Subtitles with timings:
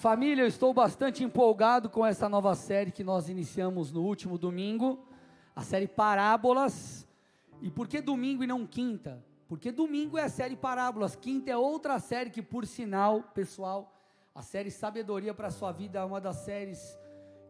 [0.00, 5.04] Família, eu estou bastante empolgado com essa nova série que nós iniciamos no último domingo,
[5.54, 7.06] a série Parábolas.
[7.60, 9.22] E por que domingo e não quinta?
[9.46, 13.94] Porque domingo é a série Parábolas, quinta é outra série que, por sinal, pessoal,
[14.34, 16.98] a série Sabedoria para a Sua Vida é uma das séries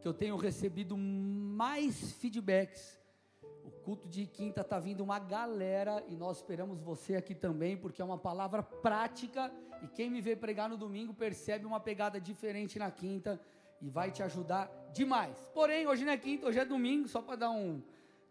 [0.01, 2.99] que eu tenho recebido mais feedbacks
[3.65, 8.03] o culto de quinta está vindo uma galera e nós esperamos você aqui também, porque
[8.03, 12.79] é uma palavra prática e quem me vê pregar no domingo percebe uma pegada diferente
[12.79, 13.41] na quinta
[13.81, 15.37] e vai te ajudar demais.
[15.55, 17.83] Porém, hoje não é quinta, hoje é domingo, só para dar um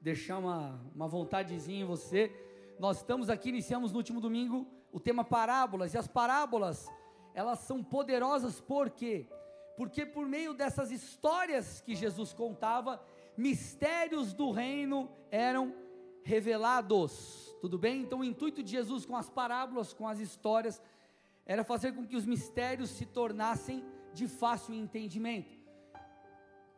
[0.02, 2.32] deixar uma, uma vontadezinha em você.
[2.80, 6.88] Nós estamos aqui, iniciamos no último domingo o tema parábolas, e as parábolas,
[7.34, 9.28] elas são poderosas por quê?
[9.78, 13.02] Porque por meio dessas histórias que Jesus contava,
[13.38, 15.74] mistérios do reino eram
[16.24, 17.56] revelados.
[17.62, 18.02] Tudo bem?
[18.02, 20.82] Então, o intuito de Jesus com as parábolas, com as histórias,
[21.50, 25.58] era fazer com que os mistérios se tornassem de fácil entendimento.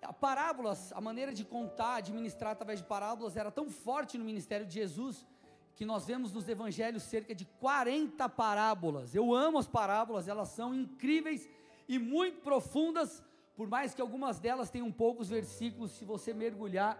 [0.01, 4.65] A parábolas, a maneira de contar, administrar através de parábolas, era tão forte no ministério
[4.65, 5.27] de Jesus,
[5.75, 9.13] que nós vemos nos evangelhos cerca de 40 parábolas.
[9.13, 11.49] Eu amo as parábolas, elas são incríveis
[11.85, 13.21] e muito profundas,
[13.57, 16.97] por mais que algumas delas tenham poucos versículos, se você mergulhar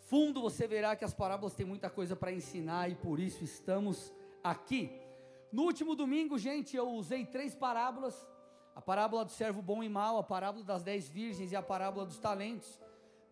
[0.00, 4.12] fundo, você verá que as parábolas têm muita coisa para ensinar e por isso estamos
[4.42, 5.07] aqui.
[5.50, 8.28] No último domingo, gente, eu usei três parábolas:
[8.74, 12.04] a parábola do servo bom e mau, a parábola das dez virgens e a parábola
[12.04, 12.80] dos talentos,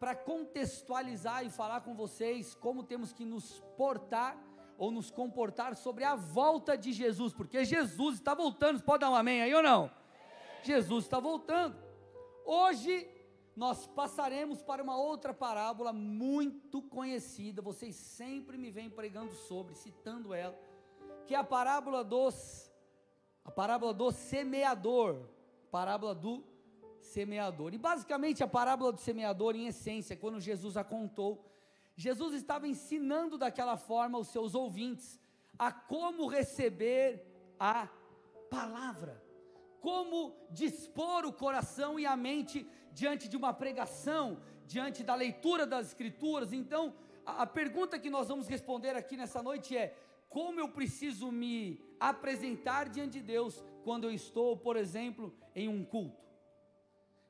[0.01, 4.37] para contextualizar e falar com vocês como temos que nos portar
[4.79, 8.79] ou nos comportar sobre a volta de Jesus, porque Jesus está voltando.
[8.79, 9.91] Você pode dar um amém aí ou não?
[10.63, 11.77] Jesus está voltando.
[12.45, 13.09] Hoje
[13.55, 20.35] nós passaremos para uma outra parábola muito conhecida, vocês sempre me vêm pregando sobre, citando
[20.35, 20.55] ela,
[21.27, 22.65] que é a parábola dos
[23.45, 25.29] a parábola do semeador,
[25.71, 26.43] parábola do
[27.01, 27.73] semeador.
[27.75, 31.45] E basicamente a parábola do semeador em essência, quando Jesus a contou,
[31.97, 35.21] Jesus estava ensinando daquela forma os seus ouvintes
[35.59, 37.25] a como receber
[37.59, 37.89] a
[38.51, 39.27] palavra
[39.87, 45.87] como dispor o coração e a mente diante de uma pregação, diante da leitura das
[45.87, 46.53] Escrituras.
[46.53, 46.93] Então,
[47.25, 49.97] a, a pergunta que nós vamos responder aqui nessa noite é:
[50.29, 55.85] como eu preciso me apresentar diante de Deus quando eu estou, por exemplo, em um
[55.85, 56.25] culto?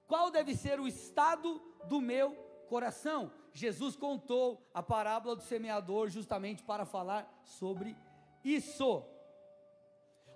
[0.07, 2.33] Qual deve ser o estado do meu
[2.69, 3.33] coração?
[3.53, 7.97] Jesus contou a parábola do semeador justamente para falar sobre
[8.45, 9.05] isso.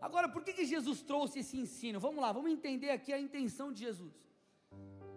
[0.01, 2.01] Agora, por que, que Jesus trouxe esse ensino?
[2.01, 4.15] Vamos lá, vamos entender aqui a intenção de Jesus.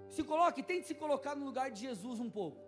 [0.10, 2.62] Se coloque, tente se colocar no lugar de Jesus um pouco.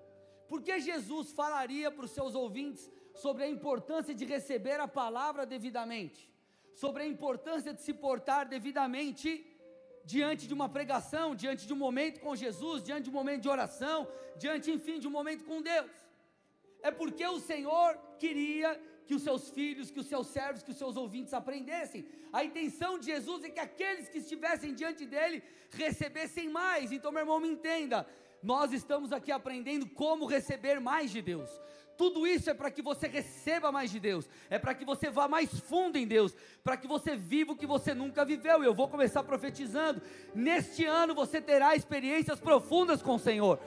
[0.47, 2.89] Por que Jesus falaria para os seus ouvintes
[3.23, 6.29] sobre a importância de receber a palavra devidamente?
[6.73, 9.29] Sobre a importância de se portar devidamente
[10.03, 13.49] diante de uma pregação, diante de um momento com Jesus, diante de um momento de
[13.49, 15.91] oração, diante, enfim, de um momento com Deus.
[16.83, 18.69] É porque o Senhor queria
[19.07, 22.05] que os seus filhos, que os seus servos, que os seus ouvintes aprendessem.
[22.31, 26.91] A intenção de Jesus é que aqueles que estivessem diante dele recebessem mais.
[26.91, 28.07] Então, meu irmão, me entenda.
[28.43, 31.49] Nós estamos aqui aprendendo como receber mais de Deus.
[31.97, 35.27] Tudo isso é para que você receba mais de Deus, é para que você vá
[35.27, 38.63] mais fundo em Deus, para que você viva o que você nunca viveu.
[38.63, 40.01] Eu vou começar profetizando.
[40.33, 43.59] Neste ano você terá experiências profundas com o Senhor.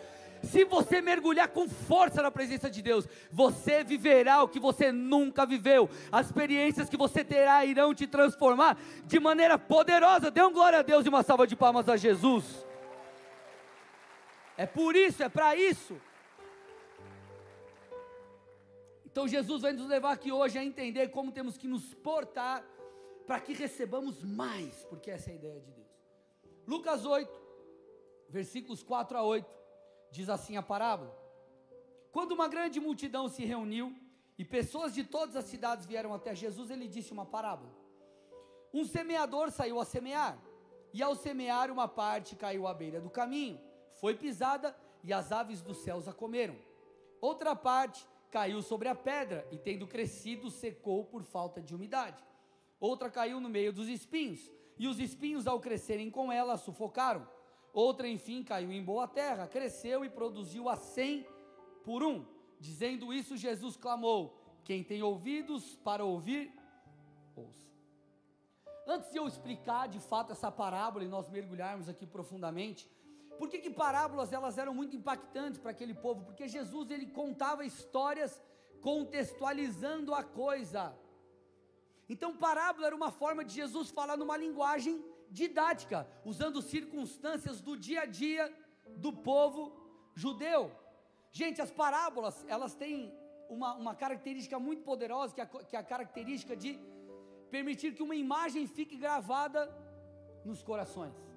[0.42, 5.44] Se você mergulhar com força na presença de Deus, você viverá o que você nunca
[5.44, 5.90] viveu.
[6.12, 10.30] As experiências que você terá irão te transformar de maneira poderosa.
[10.30, 12.44] Dê um glória a Deus e uma salva de palmas a Jesus.
[14.56, 16.00] É por isso, é para isso.
[19.18, 22.64] Então Jesus vai nos levar aqui hoje a entender como temos que nos portar
[23.26, 25.88] para que recebamos mais, porque essa é a ideia de Deus.
[26.64, 27.28] Lucas 8,
[28.28, 29.44] versículos 4 a 8.
[30.12, 31.12] Diz assim a parábola:
[32.12, 33.92] Quando uma grande multidão se reuniu
[34.38, 37.74] e pessoas de todas as cidades vieram até Jesus, ele disse uma parábola.
[38.72, 40.38] Um semeador saiu a semear,
[40.94, 43.60] e ao semear, uma parte caiu à beira do caminho,
[44.00, 46.54] foi pisada e as aves dos céus a comeram.
[47.20, 52.22] Outra parte caiu sobre a pedra e, tendo crescido, secou por falta de umidade.
[52.80, 57.26] Outra caiu no meio dos espinhos, e os espinhos, ao crescerem com ela, a sufocaram.
[57.72, 61.26] Outra, enfim, caiu em boa terra, cresceu e produziu a cem
[61.84, 62.24] por um.
[62.60, 66.52] Dizendo isso, Jesus clamou: Quem tem ouvidos para ouvir,
[67.34, 67.68] ouça.
[68.86, 72.88] Antes de eu explicar de fato essa parábola e nós mergulharmos aqui profundamente,
[73.38, 76.24] por que, que parábolas elas eram muito impactantes para aquele povo?
[76.24, 78.42] Porque Jesus ele contava histórias
[78.80, 80.94] contextualizando a coisa.
[82.08, 88.02] Então, parábola era uma forma de Jesus falar numa linguagem didática, usando circunstâncias do dia
[88.02, 88.52] a dia
[88.96, 89.62] do povo
[90.14, 90.72] judeu.
[91.30, 93.12] Gente, as parábolas, elas têm
[93.48, 96.78] uma, uma característica muito poderosa, que é, a, que é a característica de
[97.50, 99.60] permitir que uma imagem fique gravada
[100.44, 101.27] nos corações.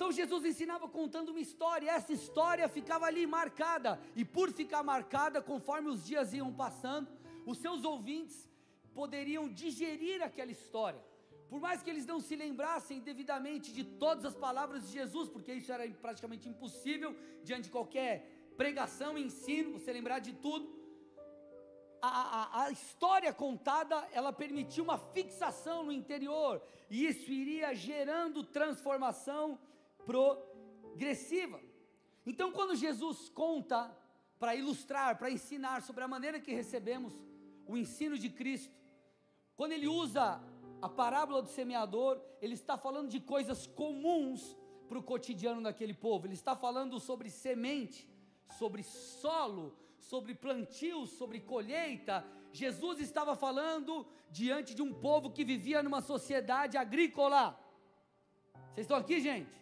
[0.00, 4.82] Então Jesus ensinava contando uma história, e essa história ficava ali marcada, e por ficar
[4.82, 7.06] marcada, conforme os dias iam passando,
[7.44, 8.48] os seus ouvintes
[8.94, 10.98] poderiam digerir aquela história.
[11.50, 15.52] Por mais que eles não se lembrassem devidamente de todas as palavras de Jesus, porque
[15.52, 17.14] isso era praticamente impossível
[17.44, 18.26] diante de qualquer
[18.56, 20.66] pregação, ensino, você lembrar de tudo,
[22.00, 28.42] a, a, a, história contada, ela permitia uma fixação no interior, e isso iria gerando
[28.42, 29.58] transformação
[30.06, 31.60] progressiva.
[32.26, 33.96] Então, quando Jesus conta,
[34.38, 37.12] para ilustrar, para ensinar sobre a maneira que recebemos
[37.66, 38.74] o ensino de Cristo,
[39.54, 40.42] quando ele usa
[40.80, 44.56] a parábola do semeador, ele está falando de coisas comuns
[44.88, 48.08] para o cotidiano daquele povo, ele está falando sobre semente,
[48.58, 52.26] sobre solo, sobre plantio, sobre colheita.
[52.50, 57.56] Jesus estava falando diante de um povo que vivia numa sociedade agrícola.
[58.72, 59.59] Vocês estão aqui, gente?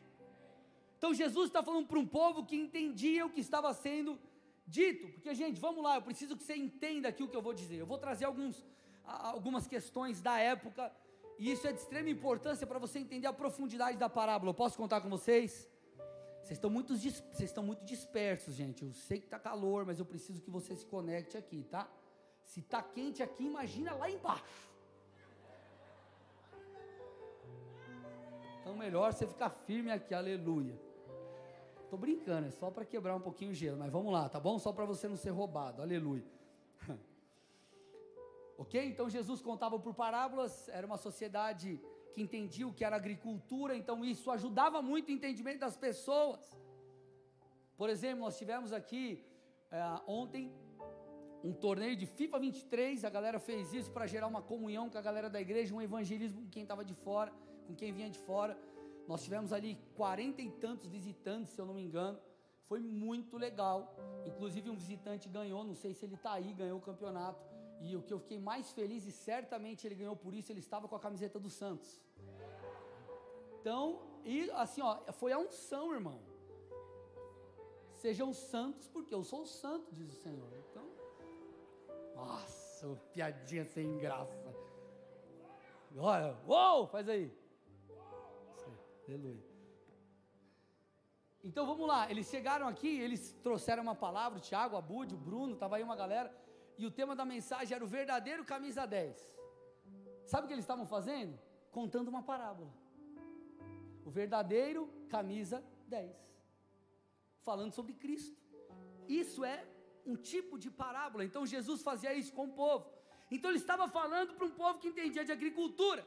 [0.99, 4.19] Então Jesus está falando para um povo que entendia o que estava sendo
[4.67, 5.07] dito.
[5.09, 7.77] Porque, gente, vamos lá, eu preciso que você entenda aqui o que eu vou dizer.
[7.77, 8.67] Eu vou trazer alguns,
[9.05, 10.93] algumas questões da época.
[11.39, 14.51] E isso é de extrema importância para você entender a profundidade da parábola.
[14.51, 15.69] Eu posso contar com vocês?
[16.43, 18.85] Vocês estão muito, vocês estão muito dispersos, gente.
[18.85, 21.89] Eu sei que está calor, mas eu preciso que você se conecte aqui, tá?
[22.43, 24.69] Se está quente aqui, imagina lá embaixo.
[28.61, 30.88] Então melhor você ficar firme aqui, aleluia.
[31.91, 34.59] Tô brincando, é só para quebrar um pouquinho o gelo, mas vamos lá, tá bom?
[34.59, 36.25] Só para você não ser roubado, aleluia.
[38.59, 38.85] ok?
[38.87, 41.81] Então Jesus contava por parábolas, era uma sociedade
[42.13, 46.41] que entendia o que era agricultura, então isso ajudava muito o entendimento das pessoas.
[47.77, 49.25] Por exemplo, nós tivemos aqui
[49.71, 50.53] é, ontem
[51.43, 55.01] um torneio de FIFA 23, a galera fez isso para gerar uma comunhão com a
[55.01, 57.33] galera da igreja, um evangelismo com quem estava de fora,
[57.67, 58.59] com quem vinha de fora.
[59.09, 62.19] Nós tivemos ali quarenta e tantos visitantes, se eu não me engano.
[62.69, 63.97] Foi muito legal.
[64.27, 67.43] Inclusive um visitante ganhou, não sei se ele está aí, ganhou o campeonato.
[67.81, 70.87] E o que eu fiquei mais feliz, e certamente ele ganhou por isso, ele estava
[70.87, 71.99] com a camiseta do Santos.
[73.61, 76.21] Então, e assim, ó, foi a unção, irmão.
[77.95, 80.53] Sejam santos, porque eu sou santo, diz o Senhor.
[80.71, 80.87] Então,
[82.15, 84.55] nossa, piadinha sem graça.
[85.97, 87.33] Olha, uou, faz aí.
[89.09, 89.43] Aleluia.
[91.43, 95.17] Então vamos lá, eles chegaram aqui, eles trouxeram uma palavra, o Tiago, a Bud, o
[95.17, 96.31] Bruno, estava aí uma galera
[96.77, 99.17] e o tema da mensagem era o verdadeiro camisa 10.
[100.27, 101.39] Sabe o que eles estavam fazendo?
[101.71, 102.71] Contando uma parábola.
[104.05, 106.15] O verdadeiro camisa 10.
[107.49, 108.37] Falando sobre Cristo.
[109.09, 109.65] Isso é
[110.05, 111.25] um tipo de parábola.
[111.25, 112.91] Então Jesus fazia isso com o povo.
[113.31, 116.05] Então ele estava falando para um povo que entendia de agricultura.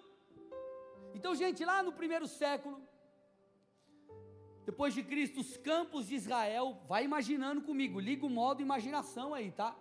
[1.14, 2.82] Então, gente, lá no primeiro século,
[4.72, 9.52] depois de Cristo, os campos de Israel, vai imaginando comigo, liga o modo imaginação aí,
[9.52, 9.76] tá?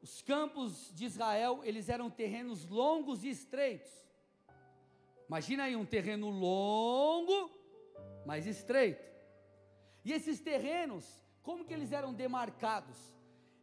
[0.00, 3.90] Os campos de Israel, eles eram terrenos longos e estreitos.
[5.26, 7.50] Imagina aí um terreno longo,
[8.24, 9.04] mas estreito.
[10.04, 11.04] E esses terrenos,
[11.42, 12.96] como que eles eram demarcados?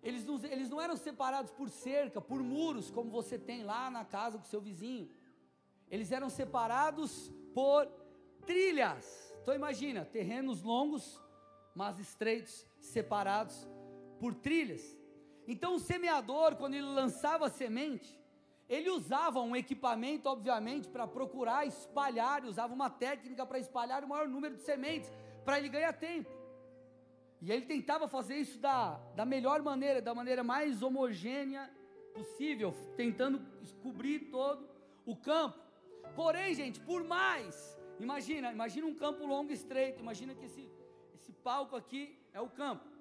[0.03, 4.03] Eles não, eles não eram separados por cerca, por muros, como você tem lá na
[4.03, 5.09] casa com seu vizinho.
[5.89, 7.87] Eles eram separados por
[8.45, 9.26] trilhas.
[9.47, 11.23] Então imagina, terrenos longos,
[11.73, 13.65] mas estreitos, separados
[14.19, 14.83] por trilhas.
[15.47, 18.19] Então o semeador, quando ele lançava a semente,
[18.67, 24.27] ele usava um equipamento, obviamente, para procurar espalhar, usava uma técnica para espalhar o maior
[24.27, 25.09] número de sementes,
[25.45, 26.29] para ele ganhar tempo.
[27.41, 31.71] E ele tentava fazer isso da, da melhor maneira, da maneira mais homogênea
[32.13, 33.39] possível, tentando
[33.81, 34.67] cobrir todo
[35.05, 35.57] o campo.
[36.17, 40.69] Porém, gente, por mais, imagina, imagina um campo longo e estreito, imagina que esse,
[41.15, 42.97] esse palco aqui é o campo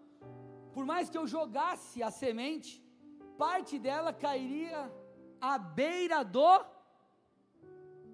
[0.76, 2.70] por mais que eu jogasse a semente,
[3.38, 4.92] parte dela cairia
[5.40, 6.52] à beira do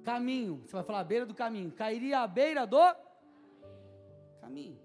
[0.04, 0.62] caminho.
[0.64, 1.72] Você vai falar à beira do caminho.
[1.72, 2.84] Cairia à beira do
[4.40, 4.80] caminho.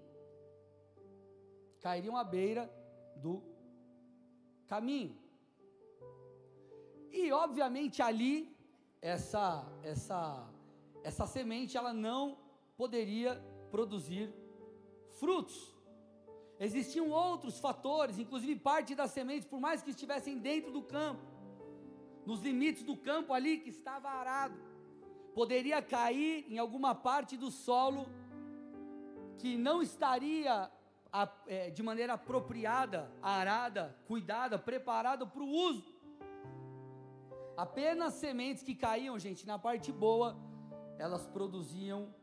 [1.80, 2.68] Cairiam à beira
[3.14, 3.40] do
[4.66, 5.16] caminho.
[7.12, 8.36] E obviamente ali
[9.00, 10.20] essa essa
[11.08, 12.36] essa semente ela não
[12.76, 13.32] poderia
[13.70, 14.30] produzir
[15.18, 15.56] frutos.
[16.60, 21.22] Existiam outros fatores, inclusive parte das sementes, por mais que estivessem dentro do campo,
[22.26, 24.58] nos limites do campo ali que estava arado,
[25.34, 28.06] poderia cair em alguma parte do solo
[29.38, 30.70] que não estaria
[31.46, 35.90] é, de maneira apropriada, arada, cuidada, preparada para o uso.
[37.56, 40.36] Apenas sementes que caíam, gente, na parte boa,
[40.98, 42.14] elas produziam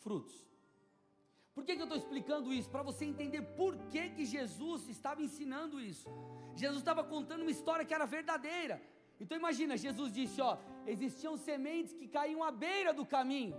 [0.00, 0.36] frutos.
[1.54, 2.70] Por que, que eu estou explicando isso?
[2.70, 6.08] Para você entender por que, que Jesus estava ensinando isso.
[6.54, 8.80] Jesus estava contando uma história que era verdadeira.
[9.20, 10.56] Então imagina, Jesus disse: ó,
[10.86, 13.56] existiam sementes que caíam à beira do caminho,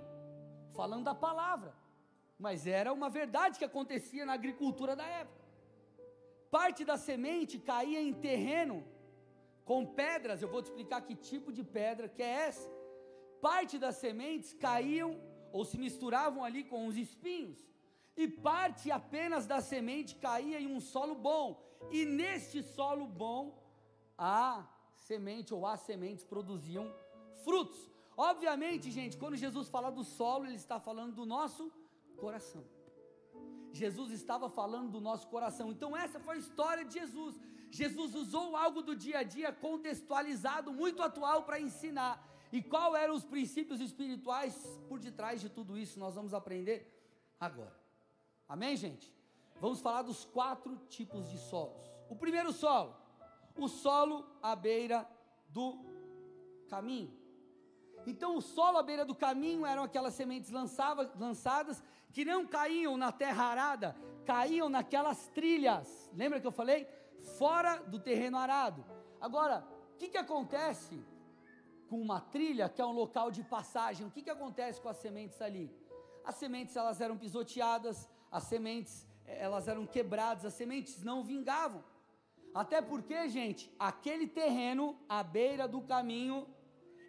[0.73, 1.73] falando da palavra,
[2.38, 5.43] mas era uma verdade que acontecia na agricultura da época.
[6.49, 8.83] Parte da semente caía em terreno
[9.65, 12.78] com pedras, eu vou te explicar que tipo de pedra que é essa.
[13.41, 15.12] Parte das sementes caíam
[15.51, 17.58] ou se misturavam ali com os espinhos,
[18.15, 21.48] e parte apenas da semente caía em um solo bom,
[21.91, 23.58] e neste solo bom
[24.17, 26.93] a semente ou as sementes produziam
[27.43, 27.89] frutos.
[28.17, 31.72] Obviamente, gente, quando Jesus fala do solo, ele está falando do nosso
[32.17, 32.63] coração.
[33.72, 35.72] Jesus estava falando do nosso coração.
[35.72, 37.39] Então, essa foi a história de Jesus.
[37.72, 42.28] Jesus usou algo do dia a dia contextualizado, muito atual, para ensinar.
[42.51, 44.56] E qual eram os princípios espirituais
[44.88, 46.00] por detrás de tudo isso?
[46.00, 46.91] Nós vamos aprender
[47.39, 47.77] agora.
[48.48, 49.13] Amém, gente?
[49.62, 51.91] Vamos falar dos quatro tipos de solos.
[52.10, 52.96] O primeiro solo,
[53.56, 55.08] o solo à beira
[55.50, 55.77] do
[56.68, 57.13] caminho.
[58.08, 62.98] Então, o solo à beira do caminho eram aquelas sementes lançava, lançadas que não caíam
[62.98, 66.10] na terra arada, caíam naquelas trilhas.
[66.13, 66.88] Lembra que eu falei?
[67.38, 68.84] Fora do terreno arado.
[69.20, 71.03] Agora, o que, que acontece
[71.89, 74.05] com uma trilha que é um local de passagem?
[74.05, 75.69] O que, que acontece com as sementes ali?
[76.24, 81.84] As sementes elas eram pisoteadas, as sementes eh, elas eram quebradas, as sementes não vingavam.
[82.53, 86.48] Até porque, gente, aquele terreno à beira do caminho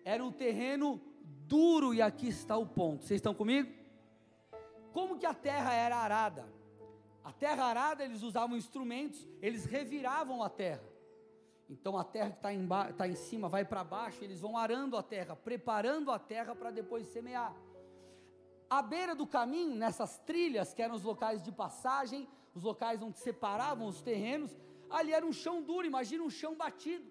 [0.05, 1.01] era um terreno
[1.47, 3.05] duro e aqui está o ponto.
[3.05, 3.71] Vocês estão comigo?
[4.93, 6.49] Como que a terra era arada?
[7.23, 10.90] A terra arada, eles usavam instrumentos, eles reviravam a terra.
[11.71, 12.67] Então a terra que está em,
[12.99, 16.73] tá em cima vai para baixo, eles vão arando a terra, preparando a terra para
[16.73, 17.55] depois semear.
[18.69, 23.19] À beira do caminho, nessas trilhas, que eram os locais de passagem, os locais onde
[23.19, 24.51] separavam os terrenos,
[24.91, 27.09] ali era um chão duro, imagina um chão batido.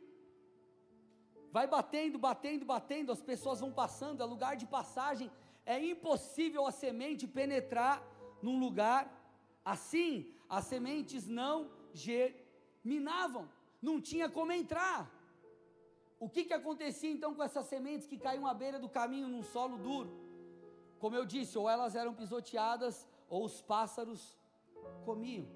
[1.51, 5.31] Vai batendo, batendo, batendo, as pessoas vão passando, é lugar de passagem,
[5.65, 8.05] é impossível a semente penetrar
[8.41, 9.01] num lugar
[9.63, 13.47] assim, as sementes não germinavam,
[13.81, 15.09] não tinha como entrar.
[16.19, 19.43] O que, que acontecia então com essas sementes que caíam à beira do caminho num
[19.43, 20.11] solo duro?
[20.99, 24.37] Como eu disse, ou elas eram pisoteadas, ou os pássaros
[25.05, 25.47] comiam.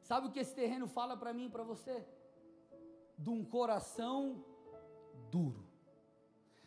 [0.00, 2.02] Sabe o que esse terreno fala para mim e para você?
[3.18, 4.42] De um coração
[5.30, 5.66] duro.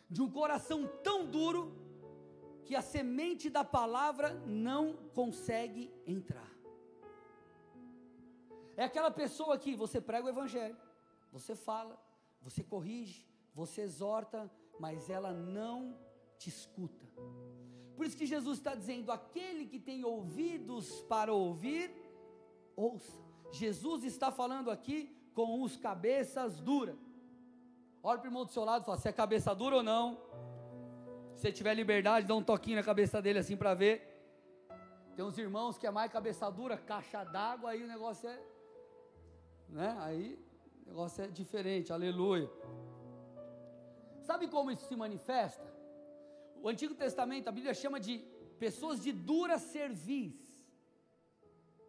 [0.08, 1.76] De um coração tão duro
[2.64, 6.51] que a semente da palavra não consegue entrar.
[8.76, 10.76] É aquela pessoa que você prega o evangelho,
[11.30, 11.98] você fala,
[12.40, 15.96] você corrige, você exorta, mas ela não
[16.38, 17.06] te escuta.
[17.96, 21.94] Por isso que Jesus está dizendo: aquele que tem ouvidos para ouvir,
[22.74, 23.20] ouça.
[23.52, 26.96] Jesus está falando aqui com os cabeças duras.
[28.02, 30.18] Olha para o irmão do seu lado e fala: você é cabeça dura ou não?
[31.36, 34.08] Se tiver liberdade, dá um toquinho na cabeça dele assim para ver.
[35.14, 38.51] Tem uns irmãos que é mais cabeça dura, caixa d'água, aí o negócio é.
[39.72, 39.96] Né?
[40.00, 40.38] Aí
[40.84, 42.48] o negócio é diferente, aleluia.
[44.28, 45.66] Sabe como isso se manifesta?
[46.62, 48.14] O Antigo Testamento, a Bíblia chama de
[48.58, 50.36] pessoas de dura cerviz.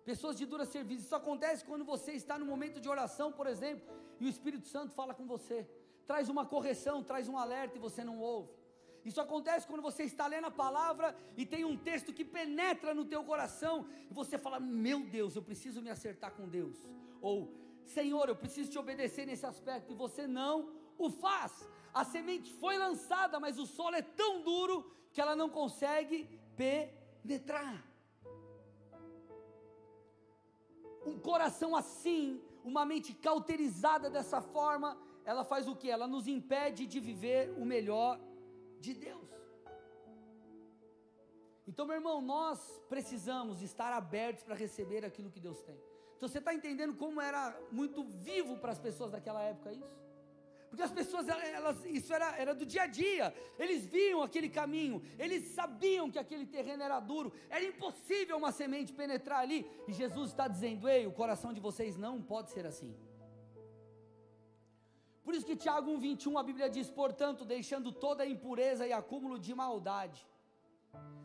[0.05, 1.03] Pessoas de dura serviço.
[1.05, 3.85] Isso acontece quando você está no momento de oração, por exemplo,
[4.19, 5.67] e o Espírito Santo fala com você.
[6.07, 8.51] Traz uma correção, traz um alerta e você não ouve.
[9.05, 13.05] Isso acontece quando você está lendo a palavra e tem um texto que penetra no
[13.05, 16.77] teu coração e você fala: "Meu Deus, eu preciso me acertar com Deus".
[17.21, 21.67] Ou Senhor, eu preciso te obedecer nesse aspecto e você não o faz.
[21.93, 27.85] A semente foi lançada, mas o solo é tão duro que ela não consegue penetrar.
[31.05, 35.89] Um coração assim, uma mente cauterizada dessa forma, ela faz o que?
[35.89, 38.19] Ela nos impede de viver o melhor
[38.79, 39.29] de Deus.
[41.67, 42.59] Então, meu irmão, nós
[42.89, 45.79] precisamos estar abertos para receber aquilo que Deus tem.
[46.23, 49.99] Então, você está entendendo como era muito vivo para as pessoas daquela época isso?
[50.69, 55.03] Porque as pessoas, elas, isso era, era do dia a dia, eles viam aquele caminho,
[55.19, 60.29] eles sabiam que aquele terreno era duro, era impossível uma semente penetrar ali, e Jesus
[60.29, 62.95] está dizendo: ei, o coração de vocês não pode ser assim.
[65.25, 69.37] Por isso que Tiago 1,21 a Bíblia diz: portanto, deixando toda a impureza e acúmulo
[69.37, 70.25] de maldade,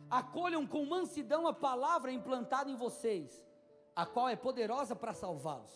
[0.09, 3.47] acolham com mansidão a palavra implantada em vocês,
[3.95, 5.71] a qual é poderosa para salvá-los.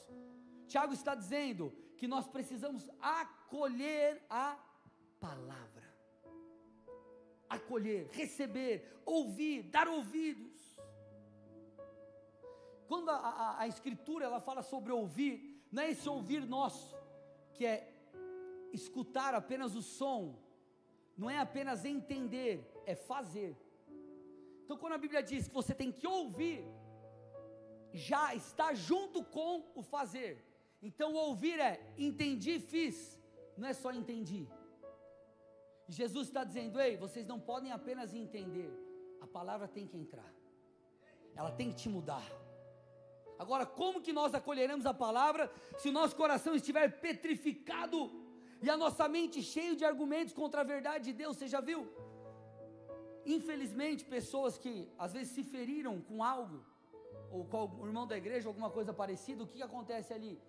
[0.67, 4.57] Tiago está dizendo que nós precisamos acolher a
[5.19, 5.83] palavra.
[7.49, 10.79] Acolher, receber, ouvir, dar ouvidos.
[12.87, 16.95] Quando a, a, a Escritura ela fala sobre ouvir, não é esse ouvir nosso,
[17.53, 17.93] que é
[18.71, 20.35] escutar apenas o som,
[21.17, 23.55] não é apenas entender, é fazer.
[24.63, 26.65] Então, quando a Bíblia diz que você tem que ouvir,
[27.93, 30.43] já está junto com o fazer.
[30.81, 33.19] Então, o ouvir é entendi, fiz,
[33.57, 34.47] não é só entendi.
[35.87, 38.71] Jesus está dizendo: ei, vocês não podem apenas entender,
[39.21, 40.33] a palavra tem que entrar,
[41.35, 42.25] ela tem que te mudar.
[43.37, 48.11] Agora, como que nós acolheremos a palavra se o nosso coração estiver petrificado
[48.61, 51.37] e a nossa mente cheia de argumentos contra a verdade de Deus?
[51.37, 51.87] Você já viu?
[53.25, 56.63] Infelizmente, pessoas que às vezes se feriram com algo,
[57.33, 60.39] ou com o irmão da igreja, alguma coisa parecida, o que, que acontece ali?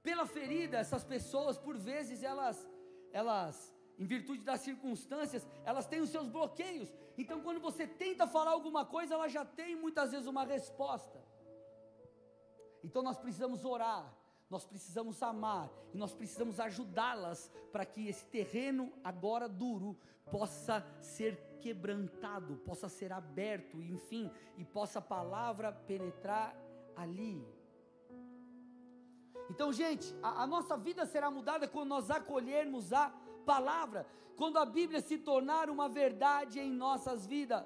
[0.00, 2.56] Pela ferida, essas pessoas, por vezes, elas,
[3.12, 6.92] elas, em virtude das circunstâncias, elas têm os seus bloqueios.
[7.18, 11.20] Então, quando você tenta falar alguma coisa, ela já tem muitas vezes uma resposta.
[12.84, 14.16] Então, nós precisamos orar,
[14.48, 19.96] nós precisamos amar e nós precisamos ajudá-las para que esse terreno agora duro
[20.30, 24.24] possa ser quebrantado, possa ser aberto, enfim,
[24.60, 26.48] e possa a palavra penetrar
[27.02, 27.36] ali.
[29.50, 33.04] Então, gente, a, a nossa vida será mudada quando nós acolhermos a
[33.52, 37.64] palavra, quando a Bíblia se tornar uma verdade em nossas vidas.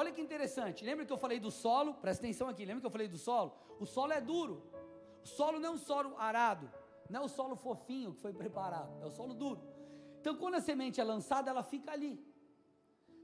[0.00, 1.94] Olha que interessante, lembra que eu falei do solo?
[1.94, 3.50] Presta atenção aqui, lembra que eu falei do solo?
[3.80, 4.62] O solo é duro,
[5.24, 6.70] o solo não é um solo arado,
[7.10, 9.60] não é o solo fofinho que foi preparado, é o solo duro.
[10.20, 12.14] Então, quando a semente é lançada, ela fica ali.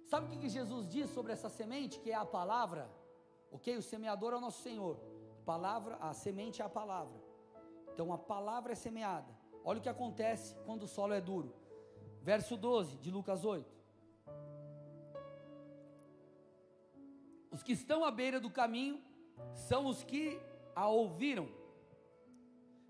[0.04, 2.90] Sabe o que, Jesus diz sobre essa semente, que é a palavra?
[3.50, 3.76] Ok?
[3.76, 4.96] O semeador é o nosso Senhor.
[5.44, 7.18] Palavra, a semente é a palavra.
[7.92, 9.33] Então a palavra é semeada.
[9.64, 11.54] Olha o que acontece quando o solo é duro.
[12.22, 13.74] Verso 12 de Lucas 8.
[17.50, 19.00] Os que estão à beira do caminho
[19.52, 20.40] são os que
[20.74, 21.48] a ouviram.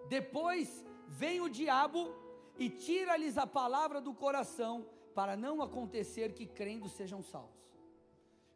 [0.08, 2.23] Depois vem o diabo
[2.58, 7.64] e tira-lhes a palavra do coração, para não acontecer que crendo sejam salvos.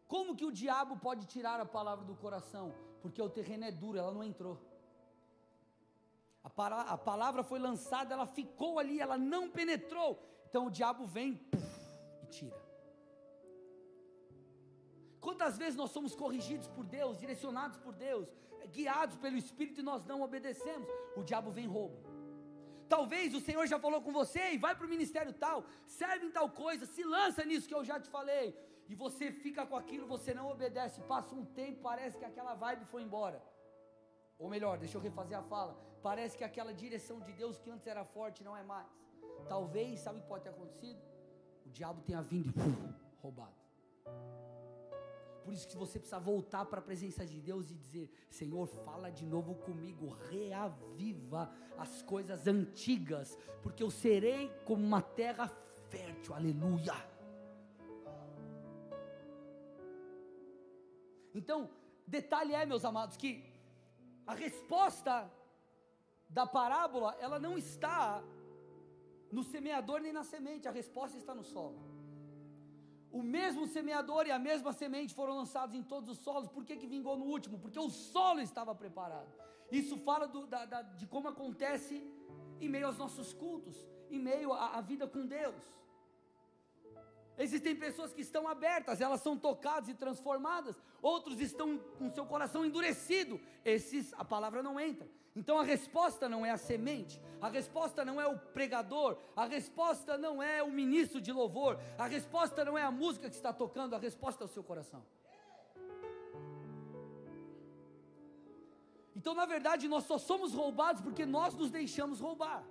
[0.06, 2.74] Como que o diabo pode tirar a palavra do coração?
[3.00, 4.58] Porque o terreno é duro, ela não entrou.
[6.42, 10.18] A, para, a palavra foi lançada, ela ficou ali, ela não penetrou.
[10.48, 12.68] Então o diabo vem puff, e tira.
[15.20, 18.28] Quantas vezes nós somos corrigidos por Deus, direcionados por Deus,
[18.72, 20.88] guiados pelo Espírito e nós não obedecemos?
[21.16, 22.07] O diabo vem e rouba.
[22.88, 26.30] Talvez o Senhor já falou com você e vai para o ministério tal, serve em
[26.30, 28.46] tal coisa, se lança nisso que eu já te falei
[28.88, 32.86] e você fica com aquilo, você não obedece, passa um tempo, parece que aquela vibe
[32.86, 33.40] foi embora.
[34.38, 35.76] Ou melhor, deixa eu refazer a fala.
[36.02, 38.88] Parece que aquela direção de Deus que antes era forte não é mais.
[39.48, 40.98] Talvez, sabe o que pode ter acontecido?
[41.66, 43.54] O diabo tenha vindo e roubado.
[45.48, 49.10] Por isso que você precisa voltar para a presença de Deus e dizer: Senhor, fala
[49.10, 55.48] de novo comigo, reaviva as coisas antigas, porque eu serei como uma terra
[55.88, 56.34] fértil.
[56.34, 56.92] Aleluia.
[61.34, 61.70] Então,
[62.06, 63.42] detalhe é, meus amados, que
[64.26, 65.32] a resposta
[66.28, 68.22] da parábola, ela não está
[69.32, 71.87] no semeador nem na semente, a resposta está no solo.
[73.18, 76.76] O mesmo semeador e a mesma semente foram lançados em todos os solos, por que,
[76.76, 77.58] que vingou no último?
[77.58, 79.28] Porque o solo estava preparado.
[79.72, 81.96] Isso fala do, da, da, de como acontece
[82.60, 83.76] em meio aos nossos cultos,
[84.08, 85.60] em meio à, à vida com Deus.
[87.36, 90.80] Existem pessoas que estão abertas, elas são tocadas e transformadas.
[91.02, 93.40] Outros estão com seu coração endurecido.
[93.64, 95.08] Esses a palavra não entra.
[95.38, 100.18] Então a resposta não é a semente, a resposta não é o pregador, a resposta
[100.18, 103.94] não é o ministro de louvor, a resposta não é a música que está tocando,
[103.94, 105.02] a resposta é o seu coração.
[109.18, 112.64] Então, na verdade, nós só somos roubados porque nós nos deixamos roubar.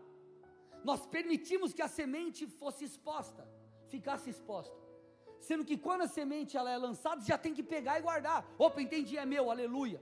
[0.84, 3.48] Nós permitimos que a semente fosse exposta
[3.88, 4.76] ficasse exposta.
[5.40, 8.46] Sendo que quando a semente ela é lançada, já tem que pegar e guardar.
[8.58, 10.02] Opa, entendi, é meu, aleluia.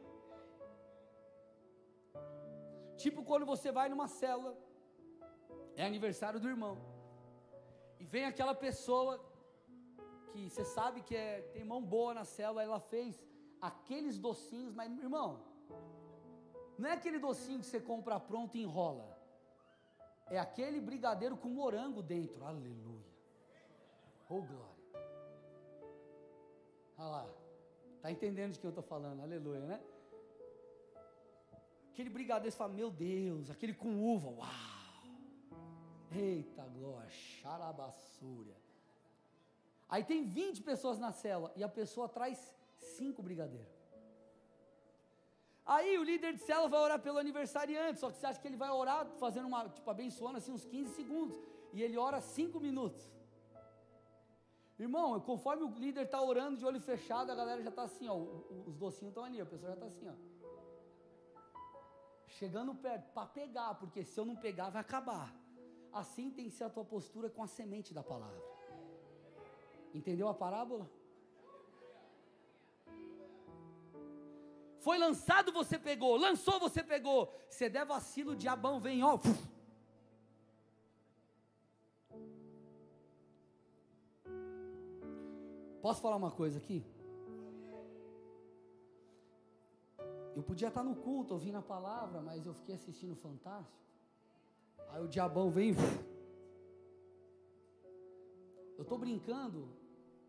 [3.03, 4.57] Tipo quando você vai numa célula,
[5.75, 6.75] é aniversário do irmão,
[7.99, 9.13] e vem aquela pessoa
[10.31, 13.23] que você sabe que é, tem mão boa na célula, ela fez
[13.61, 15.29] aqueles docinhos, mas irmão,
[16.77, 19.07] Não é aquele docinho que você compra pronto e enrola.
[20.29, 22.43] É aquele brigadeiro com morango dentro.
[22.45, 23.13] Aleluia.
[24.29, 24.75] Oh glória.
[26.97, 27.29] Olha lá.
[27.95, 29.21] Está entendendo de que eu estou falando?
[29.21, 29.81] Aleluia, né?
[31.95, 34.49] Aquele brigadeiro, você fala, meu Deus, aquele com uva, uau!
[36.11, 38.57] Eita glória, xarabassúria.
[39.87, 43.71] Aí tem 20 pessoas na cela e a pessoa traz cinco brigadeiros.
[45.65, 48.57] Aí o líder de célula vai orar pelo aniversariante, só que você acha que ele
[48.57, 51.37] vai orar fazendo uma, tipo, abençoando assim uns 15 segundos.
[51.71, 53.09] E ele ora 5 minutos.
[54.77, 58.17] Irmão, conforme o líder está orando de olho fechado, a galera já está assim, ó.
[58.67, 60.34] Os docinhos estão ali, a pessoa já está assim, ó.
[62.39, 65.33] Chegando perto, para pegar, porque se eu não pegar, vai acabar.
[65.91, 68.43] Assim tem que ser a tua postura com a semente da palavra.
[69.93, 70.89] Entendeu a parábola?
[74.79, 76.17] Foi lançado, você pegou.
[76.17, 77.33] Lançou, você pegou.
[77.49, 79.17] Você der vacilo, o diabão vem, ó.
[85.81, 86.83] Posso falar uma coisa aqui?
[90.35, 93.85] Eu podia estar no culto, ouvindo a palavra, mas eu fiquei assistindo Fantástico.
[94.89, 95.73] Aí o diabão vem.
[98.77, 99.69] Eu estou brincando,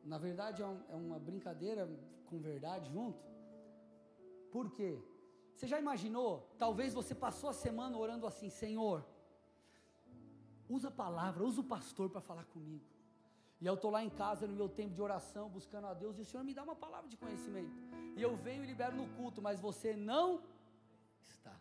[0.05, 1.89] na verdade é, é uma brincadeira
[2.27, 3.19] com verdade junto.
[4.53, 4.99] Por quê?
[5.55, 6.55] Você já imaginou?
[6.57, 9.05] Talvez você passou a semana orando assim: Senhor,
[10.69, 12.96] usa a palavra, usa o pastor para falar comigo.
[13.61, 16.23] E eu estou lá em casa no meu tempo de oração, buscando a Deus, e
[16.23, 17.75] o Senhor me dá uma palavra de conhecimento.
[18.17, 20.43] E eu venho e libero no culto, mas você não
[21.23, 21.59] está.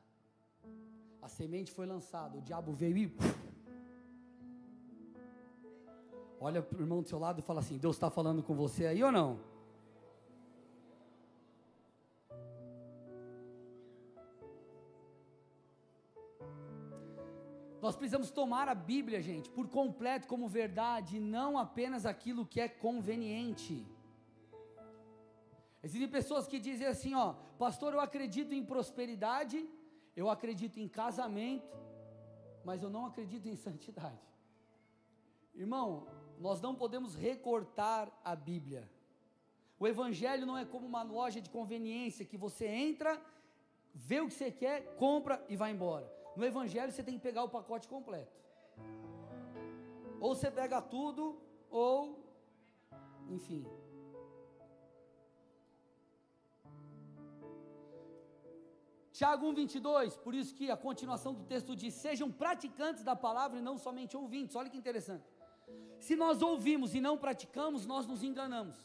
[1.21, 3.17] A semente foi lançada, o diabo veio e.
[6.39, 8.85] Olha para o irmão do seu lado e fala assim: Deus está falando com você
[8.85, 9.54] aí ou não?
[17.85, 22.59] Nós precisamos tomar a Bíblia, gente, por completo como verdade, e não apenas aquilo que
[22.59, 23.85] é conveniente.
[25.83, 29.69] Existem pessoas que dizem assim, ó, pastor, eu acredito em prosperidade,
[30.15, 31.77] eu acredito em casamento,
[32.63, 34.33] mas eu não acredito em santidade.
[35.53, 36.07] Irmão,
[36.39, 38.89] nós não podemos recortar a Bíblia.
[39.77, 43.21] O Evangelho não é como uma loja de conveniência que você entra,
[43.93, 46.14] vê o que você quer, compra e vai embora.
[46.35, 48.35] No Evangelho você tem que pegar o pacote completo.
[50.19, 52.19] Ou você pega tudo, ou,
[53.29, 53.65] enfim.
[59.11, 63.61] Tiago 1,22, por isso que a continuação do texto diz: sejam praticantes da palavra e
[63.61, 64.57] não somente ouvintes.
[64.57, 65.23] Olha que interessante.
[65.99, 68.83] Se nós ouvimos e não praticamos, nós nos enganamos.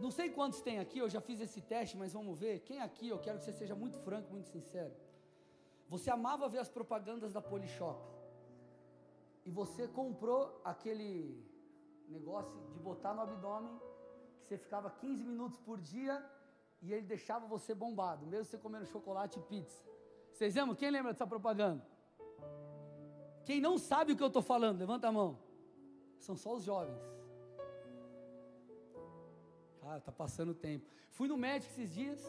[0.00, 2.60] Não sei quantos tem aqui, eu já fiz esse teste, mas vamos ver.
[2.60, 4.94] Quem aqui, eu quero que você seja muito franco, muito sincero.
[5.88, 8.00] Você amava ver as propagandas da Polishop.
[9.44, 11.10] E você comprou aquele
[12.08, 13.78] negócio de botar no abdômen,
[14.40, 16.24] que você ficava 15 minutos por dia
[16.82, 19.82] e ele deixava você bombado, mesmo você comendo chocolate e pizza.
[20.32, 20.74] Vocês lembram?
[20.74, 21.84] Quem lembra dessa propaganda?
[23.44, 25.38] Quem não sabe o que eu estou falando, levanta a mão.
[26.18, 27.02] São só os jovens.
[29.90, 30.86] Ah, tá passando o tempo.
[31.16, 32.20] Fui no médico esses dias,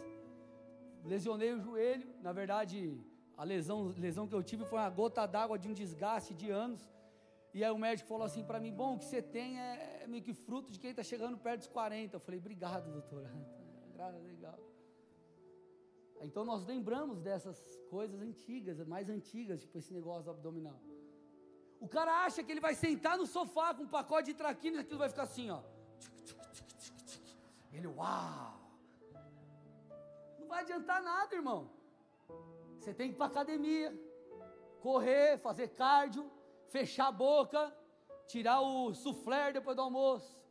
[1.06, 2.08] lesionei o joelho.
[2.28, 2.78] Na verdade,
[3.38, 6.82] a lesão, lesão que eu tive foi uma gota d'água de um desgaste de anos.
[7.54, 10.24] E aí o médico falou assim para mim: Bom, o que você tem é meio
[10.24, 12.16] que fruto de quem está chegando perto dos 40.
[12.16, 13.30] Eu falei: Obrigado, doutor.
[14.32, 14.60] Legal.
[16.28, 17.60] Então nós lembramos dessas
[17.92, 20.80] coisas antigas, mais antigas, tipo esse negócio abdominal.
[21.80, 24.82] O cara acha que ele vai sentar no sofá com um pacote de traquinas e
[24.82, 25.62] aquilo vai ficar assim, ó.
[27.72, 28.60] Ele, uau!
[30.40, 31.70] Não vai adiantar nada, irmão.
[32.78, 33.94] Você tem que ir para academia,
[34.82, 36.30] correr, fazer cardio,
[36.70, 37.76] fechar a boca,
[38.28, 40.42] tirar o soufflé depois do almoço,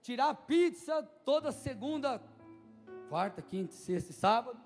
[0.00, 2.22] tirar a pizza toda segunda,
[3.08, 4.60] quarta, quinta, sexta e sábado.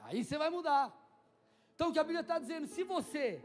[0.00, 0.92] Aí você vai mudar.
[1.74, 3.44] Então o que a Bíblia está dizendo, se você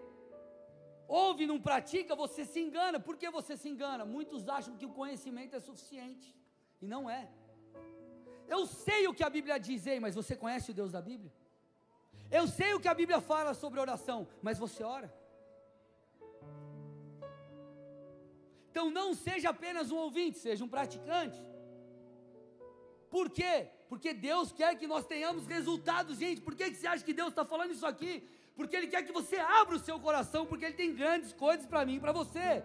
[1.08, 3.00] ouve e não pratica, você se engana.
[3.00, 4.06] Por que você se engana?
[4.06, 6.36] Muitos acham que o conhecimento é suficiente.
[6.82, 7.30] E não é.
[8.48, 11.32] Eu sei o que a Bíblia diz, mas você conhece o Deus da Bíblia?
[12.32, 15.14] Eu sei o que a Bíblia fala sobre oração, mas você ora?
[18.70, 21.40] Então não seja apenas um ouvinte, seja um praticante.
[23.10, 23.70] Por quê?
[23.88, 26.42] Porque Deus quer que nós tenhamos resultados, gente.
[26.42, 28.28] Por que, que você acha que Deus está falando isso aqui?
[28.56, 31.86] Porque Ele quer que você abra o seu coração, porque Ele tem grandes coisas para
[31.86, 32.64] mim e para você.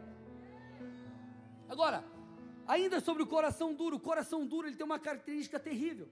[1.69, 2.05] Agora,
[2.75, 6.09] Ainda sobre o coração duro, o coração duro ele tem uma característica terrível,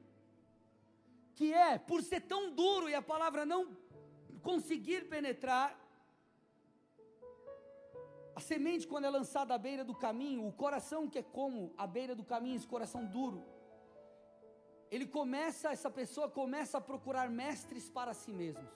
[1.36, 3.60] que é, por ser tão duro e a palavra não
[4.42, 5.66] conseguir penetrar,
[8.34, 11.86] a semente, quando é lançada à beira do caminho, o coração que é como a
[11.86, 13.40] beira do caminho, esse coração duro,
[14.90, 18.68] ele começa, essa pessoa começa a procurar mestres para si mesmos.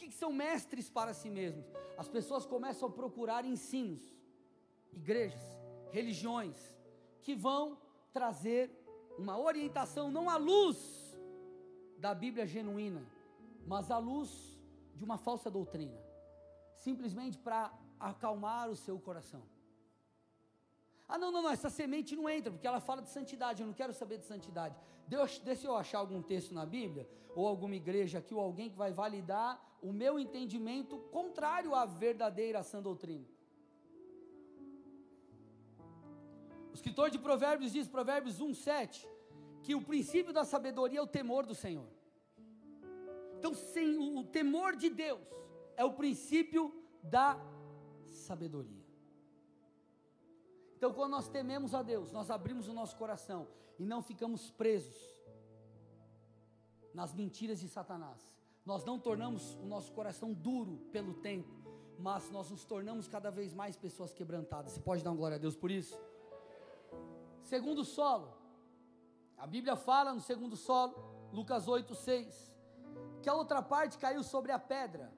[0.00, 1.66] Que são mestres para si mesmos?
[1.98, 4.02] As pessoas começam a procurar ensinos,
[4.92, 5.42] igrejas,
[5.90, 6.56] religiões,
[7.20, 7.78] que vão
[8.10, 8.70] trazer
[9.18, 10.78] uma orientação, não à luz
[11.98, 13.04] da Bíblia genuína,
[13.66, 14.58] mas à luz
[14.94, 16.00] de uma falsa doutrina,
[16.74, 19.42] simplesmente para acalmar o seu coração.
[21.06, 23.74] Ah, não, não, não, essa semente não entra, porque ela fala de santidade, eu não
[23.74, 24.74] quero saber de santidade.
[25.06, 28.76] Deus, deixa eu achar algum texto na Bíblia, ou alguma igreja aqui, ou alguém que
[28.76, 33.26] vai validar o meu entendimento contrário à verdadeira sã doutrina.
[36.70, 39.08] O escritor de Provérbios diz, Provérbios 1, 7,
[39.62, 41.88] que o princípio da sabedoria é o temor do Senhor.
[43.38, 45.26] Então, sem o, o temor de Deus
[45.76, 47.38] é o princípio da
[48.06, 48.84] sabedoria.
[50.76, 54.96] Então, quando nós tememos a Deus, nós abrimos o nosso coração e não ficamos presos
[56.94, 58.39] nas mentiras de Satanás.
[58.64, 61.48] Nós não tornamos o nosso coração duro pelo tempo,
[61.98, 64.72] mas nós nos tornamos cada vez mais pessoas quebrantadas.
[64.72, 65.98] Você pode dar uma glória a Deus por isso?
[67.42, 68.32] Segundo solo,
[69.36, 70.94] a Bíblia fala no segundo solo,
[71.32, 72.54] Lucas 8, 6,
[73.22, 75.12] que a outra parte caiu sobre a pedra,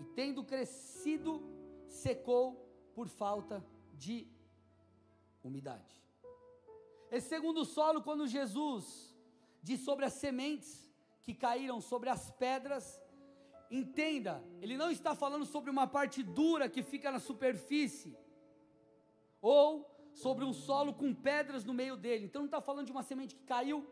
[0.00, 1.42] e tendo crescido,
[1.88, 2.54] secou
[2.94, 4.28] por falta de
[5.42, 6.00] umidade.
[7.10, 9.14] Esse segundo solo, quando Jesus
[9.62, 10.85] diz sobre as sementes
[11.26, 13.02] que caíram sobre as pedras,
[13.68, 18.16] entenda, ele não está falando sobre uma parte dura que fica na superfície,
[19.42, 19.66] ou
[20.12, 22.26] sobre um solo com pedras no meio dele.
[22.26, 23.84] Então não está falando de uma semente que caiu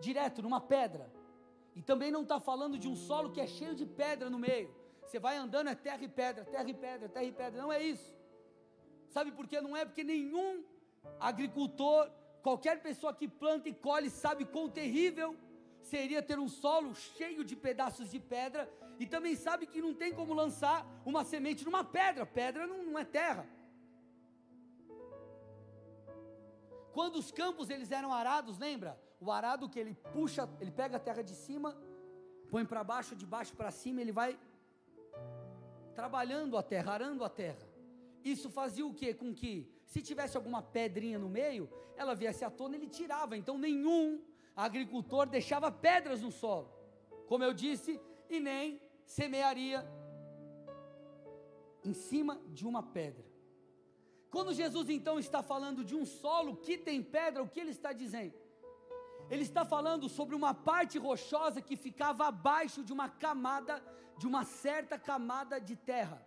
[0.00, 1.12] direto numa pedra.
[1.76, 4.74] E também não está falando de um solo que é cheio de pedra no meio.
[5.02, 7.60] Você vai andando, é terra e pedra, terra e pedra, terra e pedra.
[7.60, 8.16] Não é isso.
[9.10, 9.60] Sabe por quê?
[9.60, 10.64] Não é porque nenhum
[11.20, 12.10] agricultor,
[12.42, 15.36] qualquer pessoa que planta e colhe, sabe quão terrível
[15.92, 18.62] seria ter um solo cheio de pedaços de pedra.
[18.98, 20.78] E também sabe que não tem como lançar
[21.10, 22.24] uma semente numa pedra.
[22.40, 23.44] Pedra não, é terra.
[26.92, 28.92] Quando os campos eles eram arados, lembra?
[29.20, 31.76] O arado que ele puxa, ele pega a terra de cima,
[32.50, 34.38] põe para baixo, de baixo para cima, ele vai
[35.94, 37.66] trabalhando a terra, arando a terra.
[38.24, 39.12] Isso fazia o que?
[39.14, 39.52] Com que,
[39.84, 43.36] se tivesse alguma pedrinha no meio, ela viesse à tona, ele tirava.
[43.36, 44.20] Então nenhum
[44.66, 46.68] agricultor deixava pedras no solo,
[47.28, 49.86] como eu disse, e nem semearia
[51.84, 53.24] em cima de uma pedra.
[54.30, 57.92] Quando Jesus então está falando de um solo que tem pedra, o que ele está
[57.92, 58.34] dizendo?
[59.30, 63.82] Ele está falando sobre uma parte rochosa que ficava abaixo de uma camada,
[64.18, 66.26] de uma certa camada de terra.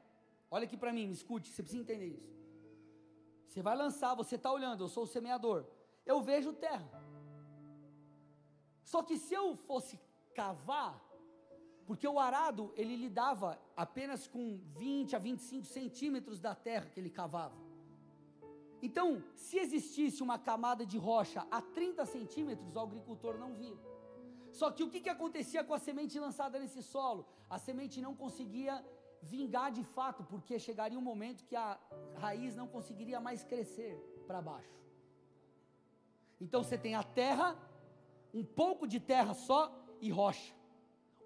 [0.50, 2.32] Olha aqui para mim, me escute, você precisa entender isso.
[3.48, 5.65] Você vai lançar, você está olhando, eu sou o semeador,
[6.06, 7.01] eu vejo terra.
[8.92, 9.98] Só que se eu fosse
[10.36, 10.94] cavar,
[11.88, 13.50] porque o arado ele lidava
[13.86, 17.56] apenas com 20 a 25 centímetros da terra que ele cavava.
[18.88, 23.80] Então, se existisse uma camada de rocha a 30 centímetros, o agricultor não via.
[24.60, 27.26] Só que o que, que acontecia com a semente lançada nesse solo?
[27.50, 28.76] A semente não conseguia
[29.22, 31.80] vingar de fato, porque chegaria um momento que a
[32.16, 33.96] raiz não conseguiria mais crescer
[34.28, 34.78] para baixo.
[36.42, 37.50] Então você tem a terra,
[38.34, 40.54] um pouco de terra só e rocha.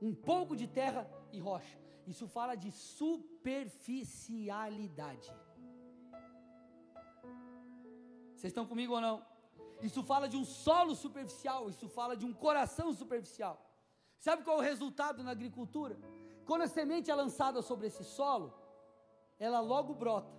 [0.01, 1.79] Um pouco de terra e rocha.
[2.05, 5.33] Isso fala de superficialidade.
[8.35, 9.25] Vocês estão comigo ou não?
[9.81, 13.59] Isso fala de um solo superficial, isso fala de um coração superficial.
[14.19, 15.97] Sabe qual é o resultado na agricultura?
[16.45, 18.53] Quando a semente é lançada sobre esse solo,
[19.39, 20.33] ela logo brota.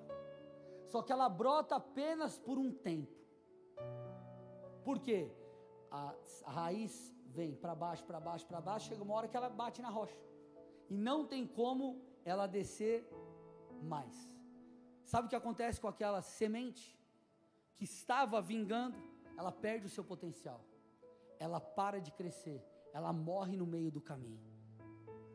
[0.86, 3.14] Só que ela brota apenas por um tempo.
[4.84, 5.30] Por quê?
[5.90, 9.48] A, a raiz vem para baixo, para baixo, para baixo, chega uma hora que ela
[9.48, 10.16] bate na rocha.
[10.88, 13.08] E não tem como ela descer
[13.82, 14.14] mais.
[15.04, 16.96] Sabe o que acontece com aquela semente?
[17.76, 18.98] que estava vingando,
[19.36, 20.60] ela perde o seu potencial.
[21.38, 24.40] Ela para de crescer, ela morre no meio do caminho.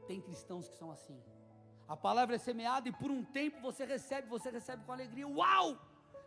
[0.08, 1.22] Tem cristãos que são assim.
[1.88, 5.28] A palavra é semeada e por um tempo você recebe, você recebe com alegria.
[5.28, 5.78] Uau!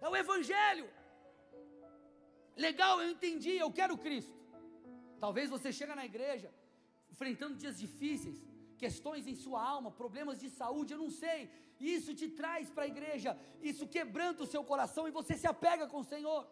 [0.01, 0.89] É o evangelho.
[2.57, 4.37] Legal, eu entendi, eu quero Cristo.
[5.21, 6.53] Talvez você chega na igreja
[7.13, 8.39] enfrentando dias difíceis,
[8.77, 11.41] questões em sua alma, problemas de saúde, eu não sei.
[11.81, 13.31] Isso te traz para a igreja,
[13.63, 16.43] isso quebranta o seu coração e você se apega com o Senhor.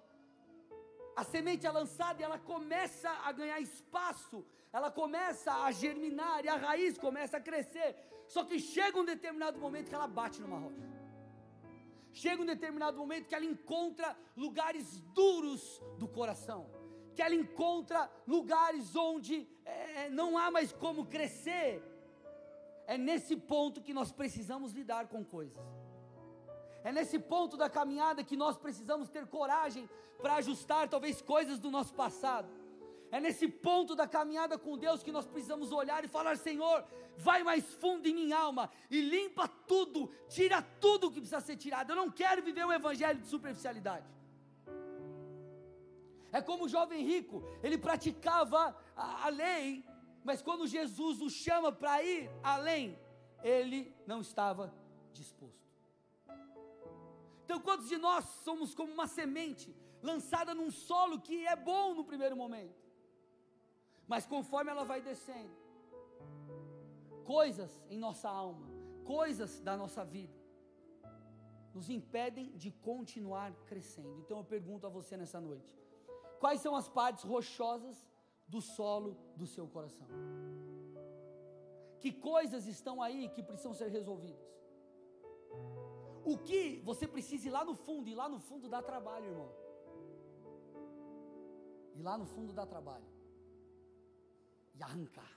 [1.20, 4.38] a semente é lançada e ela começa a ganhar espaço,
[4.72, 7.90] ela começa a germinar e a raiz começa a crescer.
[8.26, 10.91] Só que chega um determinado momento que ela bate numa rocha.
[12.12, 16.70] Chega um determinado momento que ela encontra lugares duros do coração,
[17.14, 21.82] que ela encontra lugares onde é, não há mais como crescer.
[22.86, 25.56] É nesse ponto que nós precisamos lidar com coisas.
[26.84, 29.88] É nesse ponto da caminhada que nós precisamos ter coragem
[30.20, 32.48] para ajustar talvez coisas do nosso passado.
[33.12, 36.82] É nesse ponto da caminhada com Deus que nós precisamos olhar e falar: Senhor,
[37.18, 41.90] vai mais fundo em minha alma e limpa tudo, tira tudo que precisa ser tirado.
[41.90, 44.06] Eu não quero viver um evangelho de superficialidade.
[46.32, 49.84] É como o jovem rico, ele praticava a, a lei,
[50.24, 52.98] mas quando Jesus o chama para ir além,
[53.44, 54.74] ele não estava
[55.12, 55.60] disposto.
[57.44, 62.04] Então, quantos de nós somos como uma semente lançada num solo que é bom no
[62.04, 62.81] primeiro momento,
[64.06, 65.50] mas conforme ela vai descendo,
[67.24, 68.66] coisas em nossa alma,
[69.04, 70.34] coisas da nossa vida,
[71.74, 74.18] nos impedem de continuar crescendo.
[74.20, 75.70] Então eu pergunto a você nessa noite:
[76.40, 77.96] quais são as partes rochosas
[78.46, 80.06] do solo do seu coração?
[82.00, 84.52] Que coisas estão aí que precisam ser resolvidas?
[86.24, 89.52] O que você precisa ir lá no fundo, e lá no fundo dá trabalho, irmão.
[91.94, 93.11] E lá no fundo dá trabalho.
[94.78, 95.32] E arrancar.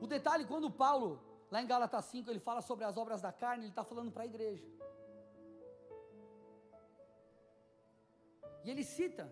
[0.00, 1.10] O detalhe, quando Paulo,
[1.50, 4.24] lá em Gálatas 5, ele fala sobre as obras da carne, ele está falando para
[4.24, 4.66] a igreja.
[8.64, 9.24] E ele cita,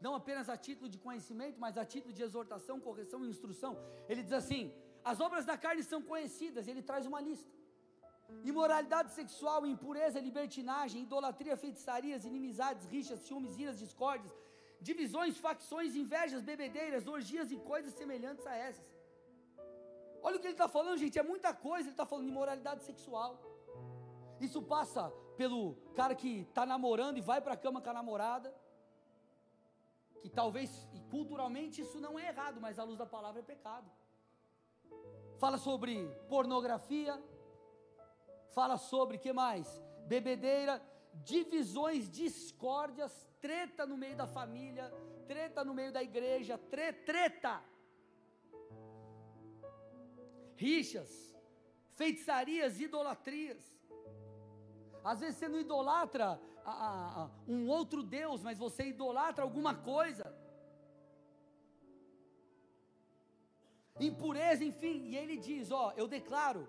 [0.00, 3.72] não apenas a título de conhecimento, mas a título de exortação, correção e instrução.
[4.08, 4.62] Ele diz assim:
[5.04, 7.58] as obras da carne são conhecidas, ele traz uma lista
[8.44, 14.34] imoralidade sexual, impureza, libertinagem, idolatria, feitiçarias, inimizades, rixas, ciúmes, iras, discórdias,
[14.80, 18.86] divisões, facções, invejas, bebedeiras, orgias e coisas semelhantes a essas.
[20.22, 21.84] Olha o que ele está falando, gente, é muita coisa.
[21.88, 23.38] Ele está falando de imoralidade sexual.
[24.40, 28.54] Isso passa pelo cara que está namorando e vai para a cama com a namorada.
[30.20, 30.70] Que talvez,
[31.10, 33.88] culturalmente, isso não é errado, mas à luz da palavra é pecado.
[35.38, 37.20] Fala sobre pornografia,
[38.50, 39.80] fala sobre que mais?
[40.06, 40.82] Bebedeira,
[41.24, 44.92] divisões, discórdias, treta no meio da família,
[45.26, 47.62] treta no meio da igreja, tre treta.
[50.56, 51.36] Rixas,
[51.94, 53.62] feitiçarias, idolatrias.
[55.04, 59.74] Às vezes você não idolatra a, a, a um outro Deus, mas você idolatra alguma
[59.74, 60.34] coisa.
[64.00, 66.68] Impureza, enfim, e ele diz: Ó, eu declaro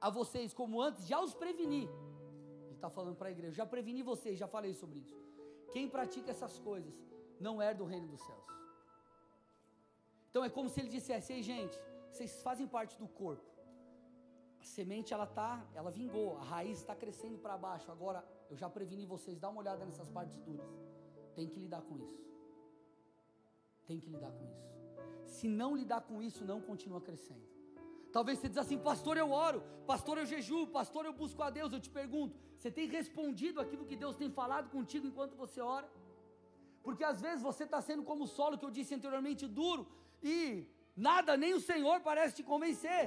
[0.00, 1.88] a vocês como antes, já os preveni.
[2.80, 5.16] Está falando para a igreja, já preveni vocês, já falei sobre isso.
[5.72, 6.94] Quem pratica essas coisas
[7.46, 8.46] não é do reino dos céus.
[10.30, 11.78] Então é como se ele dissesse: Ei, gente,
[12.10, 13.50] vocês fazem parte do corpo.
[14.62, 17.92] A semente ela tá, ela vingou, a raiz está crescendo para baixo.
[17.92, 20.70] Agora eu já preveni vocês, dá uma olhada nessas partes duras.
[21.34, 22.24] Tem que lidar com isso.
[23.86, 24.70] Tem que lidar com isso.
[25.36, 27.46] Se não lidar com isso, não continua crescendo.
[28.16, 29.58] Talvez você diz assim, pastor, eu oro,
[29.90, 31.72] pastor, eu jejuo, pastor, eu busco a Deus.
[31.72, 35.88] Eu te pergunto, você tem respondido aquilo que Deus tem falado contigo enquanto você ora?
[36.86, 39.86] Porque às vezes você está sendo como o solo que eu disse anteriormente, duro,
[40.22, 40.66] e
[41.08, 43.04] nada, nem o Senhor parece te convencer.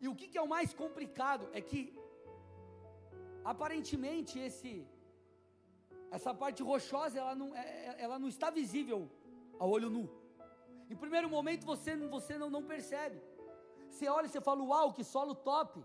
[0.00, 1.80] E o que, que é o mais complicado é que,
[3.52, 4.70] aparentemente, esse
[6.10, 9.10] essa parte rochosa, ela não, é, é, ela não está visível
[9.58, 10.08] a olho nu.
[10.90, 13.20] Em primeiro momento você, você não, não percebe.
[13.90, 15.84] Você olha e você fala, uau, que solo top.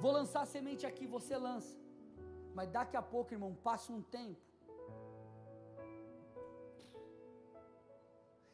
[0.00, 1.76] Vou lançar semente aqui, você lança.
[2.54, 4.40] Mas daqui a pouco, irmão, passa um tempo.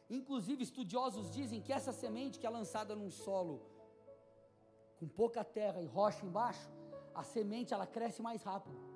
[0.09, 3.61] Inclusive, estudiosos dizem que essa semente que é lançada num solo
[4.99, 6.69] com pouca terra e rocha embaixo,
[7.15, 8.90] a semente ela cresce mais rápido.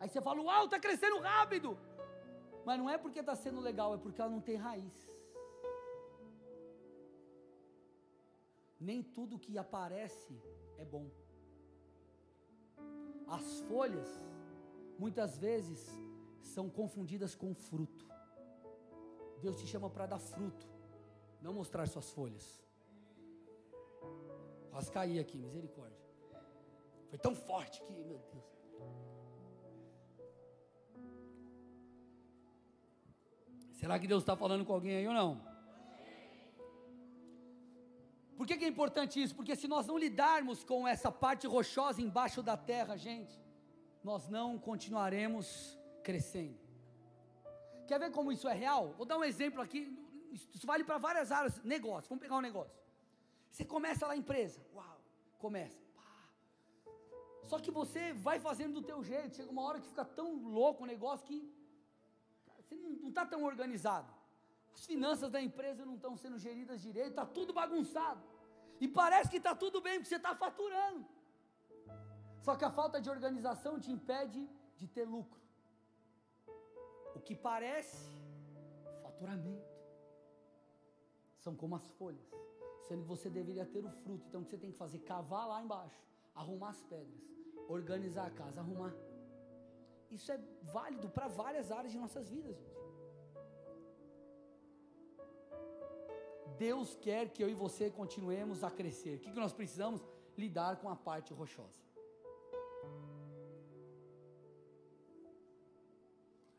[0.00, 1.78] Aí você fala, uau, está crescendo rápido.
[2.64, 4.98] Mas não é porque está sendo legal, é porque ela não tem raiz.
[8.80, 10.34] Nem tudo que aparece
[10.78, 11.06] é bom.
[13.28, 14.08] As folhas,
[14.98, 15.86] muitas vezes,
[16.42, 18.06] são confundidas com fruto.
[19.42, 20.66] Deus te chama para dar fruto,
[21.42, 22.60] não mostrar suas folhas.
[24.70, 26.00] Quase caí aqui, misericórdia.
[27.08, 28.59] Foi tão forte que, meu Deus.
[33.80, 35.40] Será que Deus está falando com alguém aí ou não?
[38.36, 39.34] Por que, que é importante isso?
[39.34, 43.32] Porque se nós não lidarmos com essa parte rochosa embaixo da terra, gente,
[44.04, 46.58] nós não continuaremos crescendo.
[47.88, 48.92] Quer ver como isso é real?
[48.98, 49.80] Vou dar um exemplo aqui.
[50.30, 51.58] Isso vale para várias áreas.
[51.64, 52.06] Negócio.
[52.10, 52.78] Vamos pegar um negócio.
[53.50, 54.60] Você começa lá a empresa.
[54.74, 55.00] Uau.
[55.38, 55.80] Começa.
[55.96, 56.28] Pá.
[57.44, 59.36] Só que você vai fazendo do teu jeito.
[59.36, 61.40] Chega uma hora que fica tão louco o negócio que
[62.70, 64.12] você não está tão organizado.
[64.72, 67.10] As finanças da empresa não estão sendo geridas direito.
[67.10, 68.22] Está tudo bagunçado.
[68.80, 71.04] E parece que está tudo bem, porque você está faturando.
[72.40, 75.38] Só que a falta de organização te impede de ter lucro
[77.14, 78.08] o que parece
[79.02, 79.68] faturamento.
[81.38, 82.30] São como as folhas,
[82.86, 84.24] sendo que você deveria ter o fruto.
[84.28, 85.00] Então o que você tem que fazer?
[85.00, 86.00] Cavar lá embaixo,
[86.34, 87.20] arrumar as pedras,
[87.68, 88.94] organizar a casa, arrumar.
[90.10, 92.58] Isso é válido para várias áreas de nossas vidas.
[96.58, 99.16] Deus quer que eu e você continuemos a crescer.
[99.16, 100.02] O que, que nós precisamos?
[100.36, 101.82] Lidar com a parte rochosa.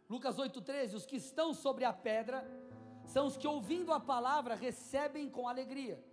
[0.09, 2.39] Lucas 8,13: Os que estão sobre a pedra
[3.05, 6.03] são os que, ouvindo a palavra, recebem com alegria.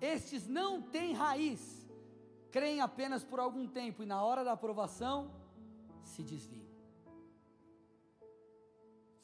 [0.00, 1.88] Estes não têm raiz,
[2.50, 5.30] creem apenas por algum tempo e, na hora da aprovação,
[6.02, 6.65] se desviam.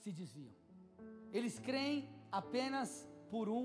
[0.03, 0.53] Se desviam.
[1.33, 2.09] Eles creem
[2.41, 3.65] apenas por um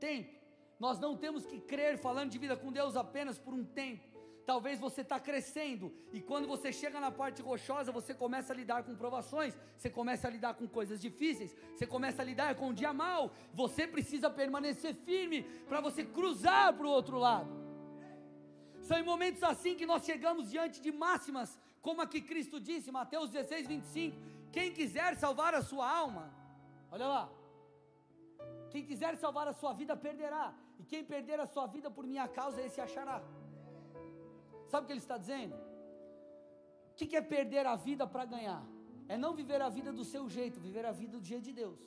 [0.00, 0.34] tempo.
[0.80, 4.06] Nós não temos que crer falando de vida com Deus apenas por um tempo.
[4.46, 8.82] Talvez você está crescendo e quando você chega na parte rochosa, você começa a lidar
[8.82, 12.72] com provações, você começa a lidar com coisas difíceis, você começa a lidar com o
[12.72, 13.30] dia mal.
[13.52, 17.50] Você precisa permanecer firme para você cruzar para o outro lado.
[18.80, 22.90] São em momentos assim que nós chegamos diante de máximas, como a que Cristo disse,
[22.90, 24.16] Mateus 16, 25:
[24.52, 26.32] Quem quiser salvar a sua alma,
[26.90, 27.24] olha lá,
[28.70, 32.26] quem quiser salvar a sua vida perderá, e quem perder a sua vida por minha
[32.28, 33.22] causa, esse achará.
[34.68, 35.54] Sabe o que ele está dizendo?
[36.92, 38.62] O que é perder a vida para ganhar?
[39.08, 41.78] É não viver a vida do seu jeito, viver a vida do jeito de Deus.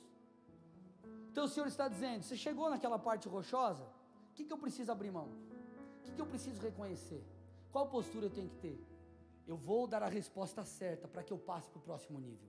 [1.30, 3.84] Então o Senhor está dizendo: você chegou naquela parte rochosa,
[4.30, 5.28] o que, eu preciso abrir mão?
[6.06, 7.22] O que eu preciso reconhecer?
[7.70, 8.91] Qual postura eu tenho que ter?
[9.46, 12.48] Eu vou dar a resposta certa para que eu passe para o próximo nível.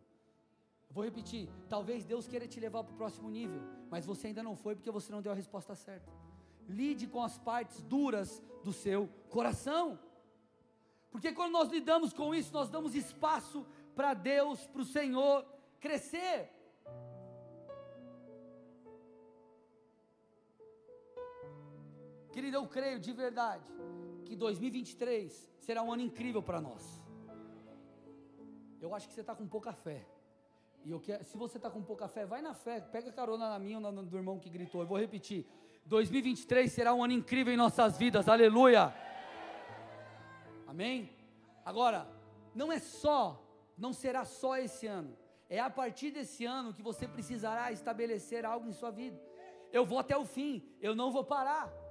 [0.89, 4.43] Eu vou repetir: talvez Deus queira te levar para o próximo nível, mas você ainda
[4.43, 6.11] não foi porque você não deu a resposta certa.
[6.67, 9.99] Lide com as partes duras do seu coração.
[11.11, 13.65] Porque quando nós lidamos com isso, nós damos espaço
[13.95, 15.45] para Deus, para o Senhor
[15.79, 16.49] crescer.
[22.31, 23.63] Querido, eu creio de verdade
[24.33, 26.83] que 2023 será um ano incrível para nós.
[28.81, 30.05] Eu acho que você está com pouca fé.
[30.83, 33.59] E eu quero, se você está com pouca fé, vai na fé, pega carona na
[33.59, 34.81] minha ou na do irmão que gritou.
[34.81, 35.45] Eu vou repetir:
[35.85, 38.93] 2023 será um ano incrível em nossas vidas, aleluia.
[40.67, 41.09] Amém?
[41.63, 42.07] Agora,
[42.55, 43.39] não é só,
[43.77, 45.15] não será só esse ano.
[45.47, 49.21] É a partir desse ano que você precisará estabelecer algo em sua vida.
[49.71, 51.82] Eu vou até o fim, eu não vou parar.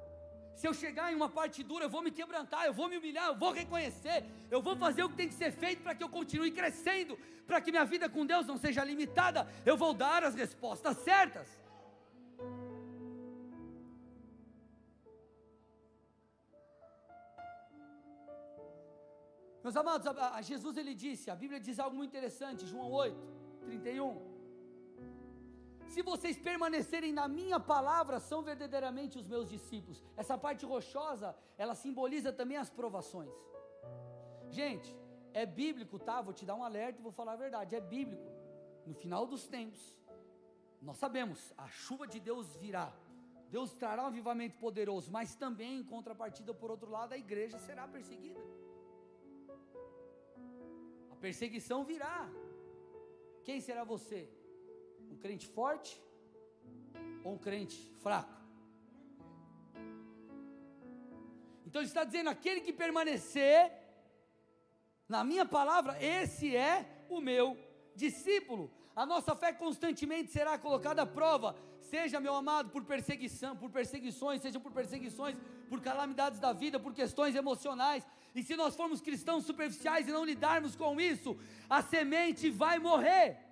[0.55, 3.27] Se eu chegar em uma parte dura, eu vou me quebrantar, eu vou me humilhar,
[3.29, 6.09] eu vou reconhecer, eu vou fazer o que tem que ser feito para que eu
[6.09, 9.49] continue crescendo, para que minha vida com Deus não seja limitada.
[9.65, 11.49] Eu vou dar as respostas certas.
[19.63, 23.17] Meus amados, a, a Jesus ele disse, a Bíblia diz algo muito interessante, João 8,
[23.67, 24.32] 31.
[25.93, 30.03] Se vocês permanecerem na minha palavra, são verdadeiramente os meus discípulos.
[30.17, 31.29] Essa parte rochosa,
[31.63, 33.35] ela simboliza também as provações.
[34.51, 34.91] Gente,
[35.35, 36.17] é bíblico, tá?
[36.21, 37.77] Vou te dar um alerta e vou falar a verdade.
[37.77, 38.29] É bíblico.
[38.87, 39.83] No final dos tempos,
[40.81, 42.93] nós sabemos, a chuva de Deus virá.
[43.51, 47.87] Deus trará um avivamento poderoso, mas também, em contrapartida, por outro lado, a igreja será
[47.87, 48.41] perseguida
[51.23, 52.19] perseguição virá.
[53.47, 54.21] Quem será você?
[55.23, 56.03] Crente forte
[57.25, 58.43] ou um crente fraco?
[61.65, 63.73] Então ele está dizendo: aquele que permanecer
[65.09, 67.57] na minha palavra, esse é o meu
[67.95, 68.73] discípulo.
[68.97, 74.43] A nossa fé constantemente será colocada à prova, seja, meu amado, por perseguição, por perseguições,
[74.43, 75.37] seja por perseguições,
[75.69, 78.05] por calamidades da vida, por questões emocionais.
[78.35, 81.39] E se nós formos cristãos superficiais e não lidarmos com isso,
[81.71, 83.52] a semente vai morrer.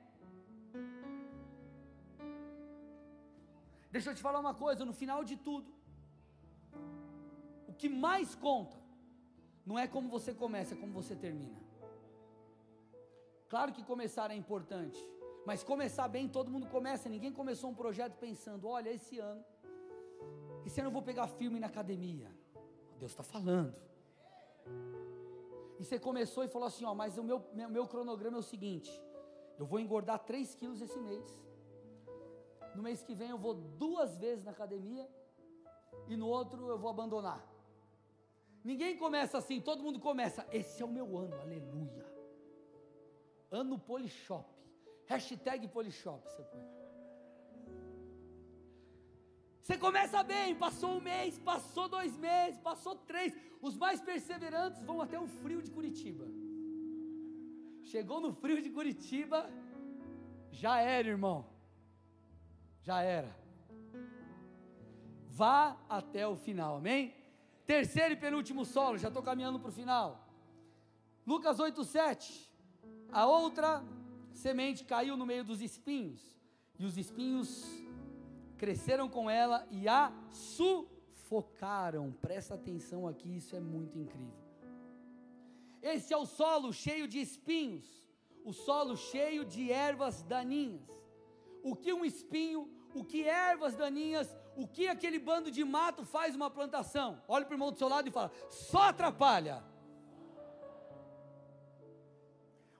[3.90, 5.70] Deixa eu te falar uma coisa, no final de tudo,
[7.66, 8.76] o que mais conta
[9.66, 11.60] não é como você começa, é como você termina.
[13.48, 15.00] Claro que começar é importante,
[15.44, 17.08] mas começar bem, todo mundo começa.
[17.08, 19.44] Ninguém começou um projeto pensando: olha, esse ano
[20.64, 22.30] esse ano eu vou pegar firme na academia.
[22.98, 23.74] Deus está falando.
[25.78, 28.42] E você começou e falou assim: ó, mas o meu, meu, meu cronograma é o
[28.42, 28.90] seguinte:
[29.58, 31.24] eu vou engordar 3 quilos esse mês.
[32.74, 35.08] No mês que vem eu vou duas vezes na academia.
[36.08, 37.44] E no outro eu vou abandonar.
[38.62, 40.46] Ninguém começa assim, todo mundo começa.
[40.52, 42.06] Esse é o meu ano, aleluia.
[43.50, 44.48] Ano Polishop.
[45.06, 46.80] Hashtag Polishop, você põe.
[49.62, 53.32] Você começa bem, passou um mês, passou dois meses, passou três.
[53.60, 56.26] Os mais perseverantes vão até o frio de Curitiba.
[57.82, 59.48] Chegou no frio de Curitiba,
[60.50, 61.46] já era, irmão.
[62.82, 63.34] Já era.
[65.28, 67.14] Vá até o final, amém?
[67.66, 70.26] Terceiro e penúltimo solo, já estou caminhando para o final.
[71.26, 72.50] Lucas 8, 7.
[73.12, 73.82] A outra
[74.32, 76.20] semente caiu no meio dos espinhos,
[76.78, 77.66] e os espinhos
[78.56, 82.12] cresceram com ela e a sufocaram.
[82.20, 84.40] Presta atenção aqui, isso é muito incrível.
[85.82, 87.86] Esse é o solo cheio de espinhos,
[88.44, 90.99] o solo cheio de ervas daninhas.
[91.62, 96.34] O que um espinho, o que ervas daninhas, o que aquele bando de mato faz
[96.34, 97.22] uma plantação?
[97.28, 99.62] Olha para o irmão do seu lado e fala: só atrapalha.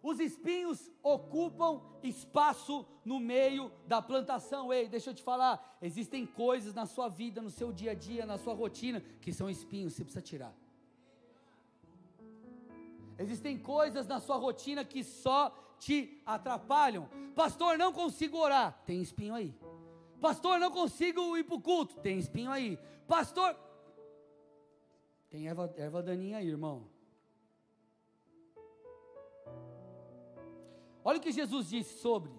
[0.03, 4.72] Os espinhos ocupam espaço no meio da plantação.
[4.72, 8.24] Ei, deixa eu te falar: existem coisas na sua vida, no seu dia a dia,
[8.24, 10.55] na sua rotina, que são espinhos, você precisa tirar.
[13.18, 17.09] Existem coisas na sua rotina que só te atrapalham.
[17.35, 18.81] Pastor, não consigo orar.
[18.87, 19.53] Tem espinho aí.
[20.20, 21.97] Pastor, não consigo ir para o culto.
[21.97, 22.78] Tem espinho aí.
[23.09, 23.57] Pastor,
[25.31, 26.87] tem erva, erva daninha aí, irmão.
[31.03, 32.31] Olha o que Jesus disse sobre,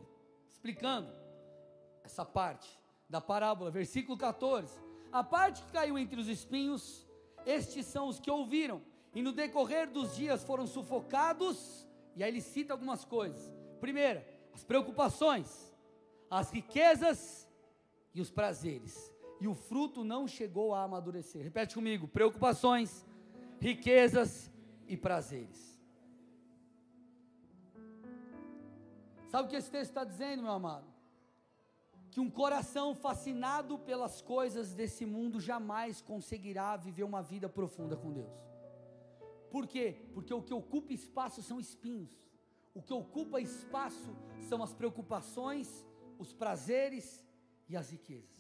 [0.47, 1.11] explicando
[2.03, 2.69] essa parte
[3.09, 4.79] da parábola, versículo 14.
[5.11, 7.07] A parte que caiu entre os espinhos,
[7.45, 8.81] estes são os que ouviram,
[9.15, 13.51] e no decorrer dos dias foram sufocados, e aí ele cita algumas coisas.
[13.79, 15.73] Primeira, as preocupações,
[16.29, 17.47] as riquezas
[18.13, 21.43] e os prazeres, e o fruto não chegou a amadurecer.
[21.43, 23.05] Repete comigo: preocupações,
[23.59, 24.51] riquezas
[24.87, 25.71] e prazeres.
[29.29, 30.85] Sabe o que esse texto está dizendo, meu amado?
[32.11, 38.11] Que um coração fascinado pelas coisas desse mundo jamais conseguirá viver uma vida profunda com
[38.11, 38.50] Deus.
[39.53, 39.87] Por quê?
[40.13, 42.13] Porque o que ocupa espaço são espinhos.
[42.73, 44.11] O que ocupa espaço
[44.49, 45.67] são as preocupações,
[46.23, 47.07] os prazeres
[47.67, 48.39] e as riquezas.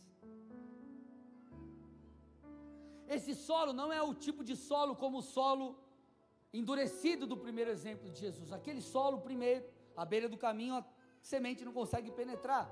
[3.15, 5.65] Esse solo não é o tipo de solo como o solo
[6.59, 8.53] endurecido do primeiro exemplo de Jesus.
[8.53, 9.65] Aquele solo primeiro
[9.97, 10.85] à beira do caminho a
[11.21, 12.65] semente não consegue penetrar.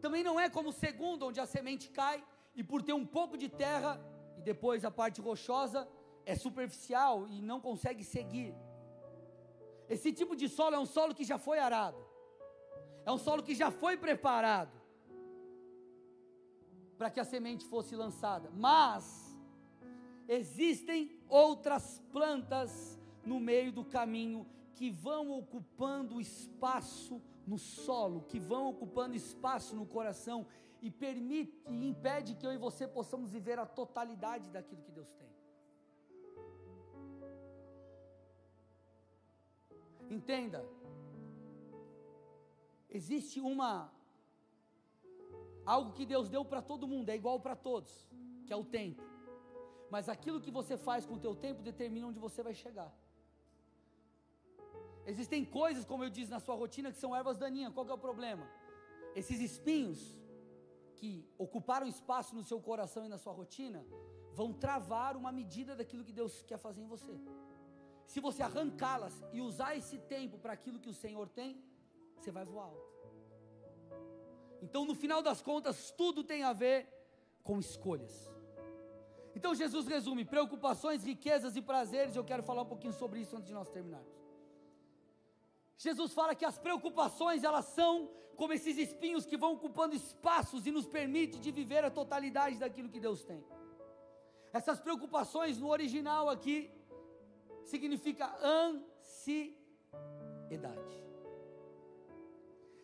[0.00, 2.22] Também não é como o segundo, onde a semente cai
[2.54, 3.92] e por ter um pouco de terra
[4.38, 5.88] e depois a parte rochosa
[6.26, 8.54] é superficial e não consegue seguir.
[9.88, 11.98] Esse tipo de solo é um solo que já foi arado,
[13.04, 14.80] é um solo que já foi preparado
[16.96, 18.50] para que a semente fosse lançada.
[18.54, 19.36] Mas
[20.26, 28.68] existem outras plantas no meio do caminho que vão ocupando espaço no solo, que vão
[28.68, 30.46] ocupando espaço no coração
[30.80, 35.12] e permite e impede que eu e você possamos viver a totalidade daquilo que Deus
[35.12, 35.28] tem.
[40.10, 40.64] Entenda,
[42.88, 43.92] existe uma
[45.64, 48.06] algo que Deus deu para todo mundo, é igual para todos,
[48.46, 49.02] que é o tempo.
[49.90, 52.92] Mas aquilo que você faz com o teu tempo determina onde você vai chegar.
[55.06, 57.72] Existem coisas, como eu disse, na sua rotina que são ervas daninhas.
[57.72, 58.48] Qual é o problema?
[59.14, 60.00] Esses espinhos
[60.96, 63.84] que ocuparam espaço no seu coração e na sua rotina
[64.32, 67.14] vão travar uma medida daquilo que Deus quer fazer em você.
[68.06, 71.62] Se você arrancá-las e usar esse tempo para aquilo que o Senhor tem,
[72.16, 72.94] você vai voar alto.
[74.62, 76.88] Então, no final das contas, tudo tem a ver
[77.42, 78.30] com escolhas.
[79.36, 82.16] Então, Jesus resume preocupações, riquezas e prazeres.
[82.16, 84.14] Eu quero falar um pouquinho sobre isso antes de nós terminarmos.
[85.76, 90.70] Jesus fala que as preocupações elas são como esses espinhos que vão ocupando espaços e
[90.70, 93.44] nos permite de viver a totalidade daquilo que Deus tem.
[94.52, 96.70] Essas preocupações no original aqui
[97.64, 99.54] significa ansiedade.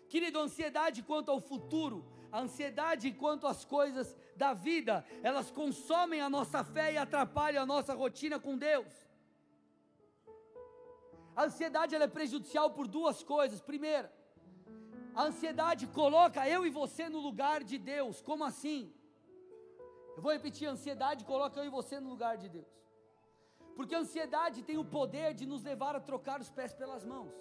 [0.09, 6.31] Querido, ansiedade quanto ao futuro, a ansiedade quanto às coisas da vida, elas consomem a
[6.31, 8.93] nossa fé e atrapalham a nossa rotina com Deus.
[11.37, 13.61] A ansiedade é prejudicial por duas coisas.
[13.61, 14.13] Primeira,
[15.15, 18.21] a ansiedade coloca eu e você no lugar de Deus.
[18.21, 18.93] Como assim?
[20.17, 22.80] Eu vou repetir: ansiedade coloca eu e você no lugar de Deus.
[23.77, 27.33] Porque a ansiedade tem o poder de nos levar a trocar os pés pelas mãos.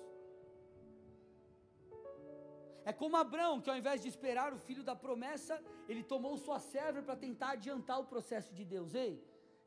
[2.90, 5.56] É como Abraão, que ao invés de esperar o filho da promessa,
[5.88, 8.96] ele tomou sua serva para tentar adiantar o processo de Deus.
[8.96, 9.14] Ei,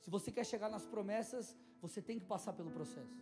[0.03, 3.17] se você quer chegar nas promessas, você tem que passar pelo processo.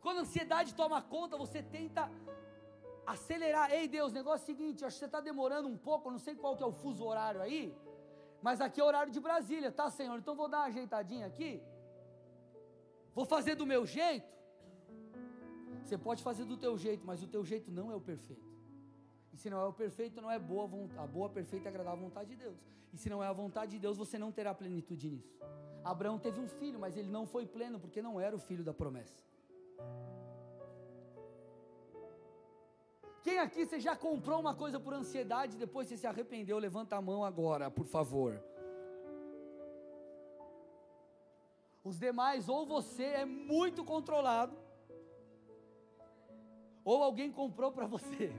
[0.00, 2.02] Quando a ansiedade toma conta, você tenta
[3.14, 3.66] acelerar.
[3.72, 6.34] Ei Deus, negócio é o seguinte, acho que você está demorando um pouco, não sei
[6.34, 7.62] qual que é o fuso horário aí,
[8.46, 10.16] mas aqui é horário de Brasília, tá Senhor?
[10.20, 11.50] Então vou dar uma ajeitadinha aqui.
[13.16, 14.32] Vou fazer do meu jeito.
[15.82, 18.48] Você pode fazer do teu jeito, mas o teu jeito não é o perfeito.
[19.32, 20.64] E se não é o perfeito, não é boa
[20.96, 22.60] a boa, perfeita e agradável vontade de Deus.
[22.94, 25.36] E se não é a vontade de Deus, você não terá plenitude nisso.
[25.82, 28.72] Abraão teve um filho, mas ele não foi pleno porque não era o filho da
[28.72, 29.24] promessa.
[33.26, 36.60] Quem aqui você já comprou uma coisa por ansiedade e depois você se arrependeu?
[36.60, 38.40] Levanta a mão agora, por favor.
[41.82, 44.56] Os demais, ou você é muito controlado,
[46.84, 48.32] ou alguém comprou para você.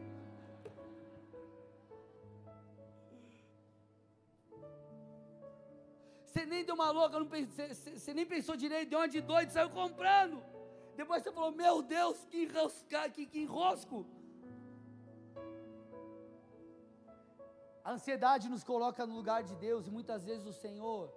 [6.23, 9.19] Você nem deu uma louca, não pensei, você, você nem pensou direito, deu uma de
[9.19, 10.41] doido, saiu comprando.
[10.95, 14.05] Depois você falou: Meu Deus, que, enrosca, que, que enrosco.
[17.87, 21.09] A ansiedade nos coloca no lugar de Deus e muitas vezes o Senhor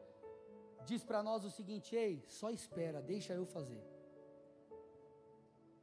[0.86, 3.82] diz para nós o seguinte: Ei, só espera, deixa eu fazer.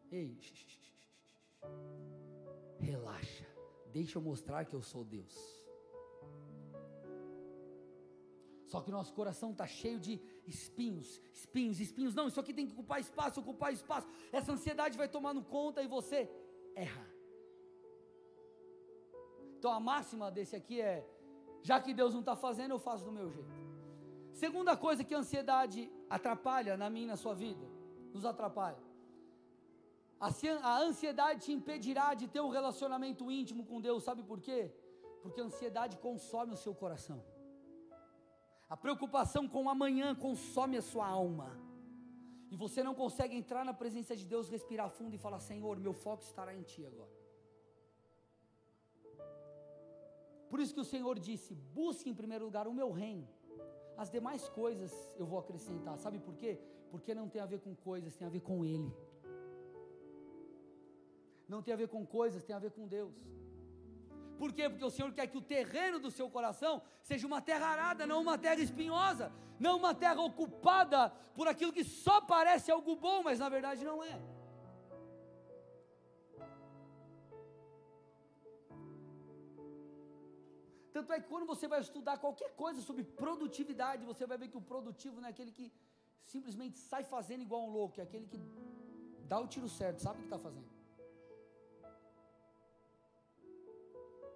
[0.10, 0.40] Ei,
[2.80, 3.46] relaxa,
[3.92, 5.36] deixa eu mostrar que eu sou Deus.
[8.72, 12.16] Só que nosso coração está cheio de espinhos, espinhos, espinhos.
[12.16, 14.08] Não, isso aqui tem que ocupar espaço, ocupar espaço.
[14.32, 16.30] Essa ansiedade vai tomando conta e você
[16.74, 17.17] erra.
[19.68, 21.06] Então a máxima desse aqui é:
[21.62, 23.56] já que Deus não está fazendo, eu faço do meu jeito.
[24.32, 27.66] Segunda coisa que a ansiedade atrapalha na minha e na sua vida,
[28.14, 28.82] nos atrapalha.
[30.22, 34.72] A ansiedade te impedirá de ter um relacionamento íntimo com Deus, sabe por quê?
[35.22, 37.22] Porque a ansiedade consome o seu coração.
[38.70, 41.50] A preocupação com o amanhã consome a sua alma.
[42.50, 45.94] E você não consegue entrar na presença de Deus, respirar fundo e falar: Senhor, meu
[45.94, 47.17] foco estará em Ti agora.
[50.50, 53.28] Por isso que o Senhor disse: busque em primeiro lugar o meu reino.
[53.98, 55.98] As demais coisas eu vou acrescentar.
[55.98, 56.60] Sabe por quê?
[56.92, 58.92] Porque não tem a ver com coisas, tem a ver com Ele
[61.48, 63.14] não tem a ver com coisas, tem a ver com Deus.
[64.38, 64.70] Por quê?
[64.70, 68.22] Porque o Senhor quer que o terreno do seu coração seja uma terra arada, não
[68.22, 73.40] uma terra espinhosa, não uma terra ocupada por aquilo que só parece algo bom, mas
[73.40, 74.22] na verdade não é.
[80.98, 84.60] Tanto é que quando você vai estudar qualquer coisa sobre produtividade, você vai ver que
[84.62, 85.66] o produtivo não é aquele que
[86.34, 88.40] simplesmente sai fazendo igual um louco, é aquele que
[89.32, 90.70] dá o tiro certo, sabe o que está fazendo.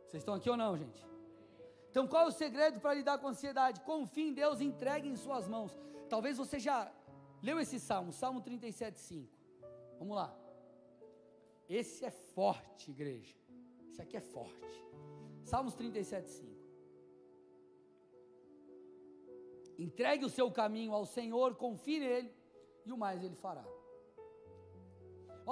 [0.05, 1.01] Vocês estão aqui ou não, gente?
[1.89, 3.81] Então, qual é o segredo para lidar com a ansiedade?
[3.81, 5.71] Confie em Deus, entregue em Suas mãos.
[6.13, 6.77] Talvez você já
[7.41, 9.27] leu esse salmo, Salmo 37,5.
[9.97, 10.29] Vamos lá.
[11.67, 13.35] Esse é forte, igreja.
[13.89, 14.71] Esse aqui é forte.
[15.43, 16.50] Salmos 37,5.
[19.87, 22.31] Entregue o seu caminho ao Senhor, confie nele,
[22.85, 23.65] e o mais ele fará.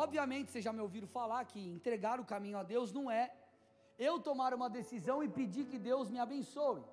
[0.03, 3.33] Obviamente, vocês já me ouviram falar que entregar o caminho a Deus não é
[3.97, 6.83] eu tomar uma decisão e pedir que Deus me abençoe.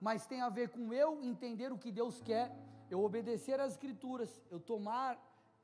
[0.00, 2.46] Mas tem a ver com eu entender o que Deus quer,
[2.88, 5.12] eu obedecer às Escrituras, eu tomar,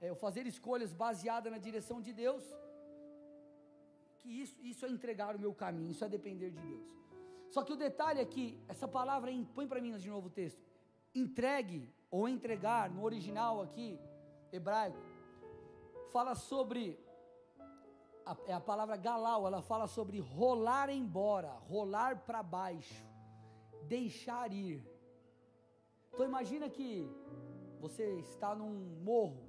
[0.01, 2.45] é, eu fazer escolhas baseadas na direção de Deus.
[4.19, 6.87] Que isso, isso é entregar o meu caminho, isso é depender de Deus.
[7.55, 10.66] Só que o detalhe é que essa palavra, põe para mim de novo o texto,
[11.19, 13.99] entregue ou entregar, no original aqui,
[14.53, 14.99] hebraico,
[16.13, 16.99] fala sobre
[18.25, 23.05] a, é a palavra galau, ela fala sobre rolar embora, rolar para baixo,
[23.85, 24.85] deixar ir.
[26.13, 27.09] Então imagina que
[27.81, 29.49] você está num morro,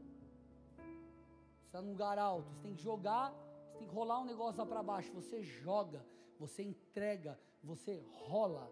[1.66, 3.32] está num lugar alto, você tem que jogar,
[3.68, 6.06] você tem que rolar um negócio lá para baixo, você joga,
[6.40, 8.72] você entrega, você rola,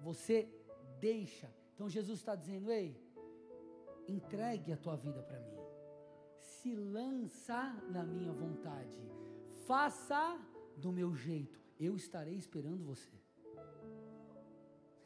[0.00, 0.48] você
[0.98, 1.52] deixa.
[1.74, 2.96] Então Jesus está dizendo: ei,
[4.08, 5.58] entregue a tua vida para mim,
[6.40, 9.00] se lança na minha vontade
[9.66, 10.38] faça
[10.76, 13.12] do meu jeito, eu estarei esperando você.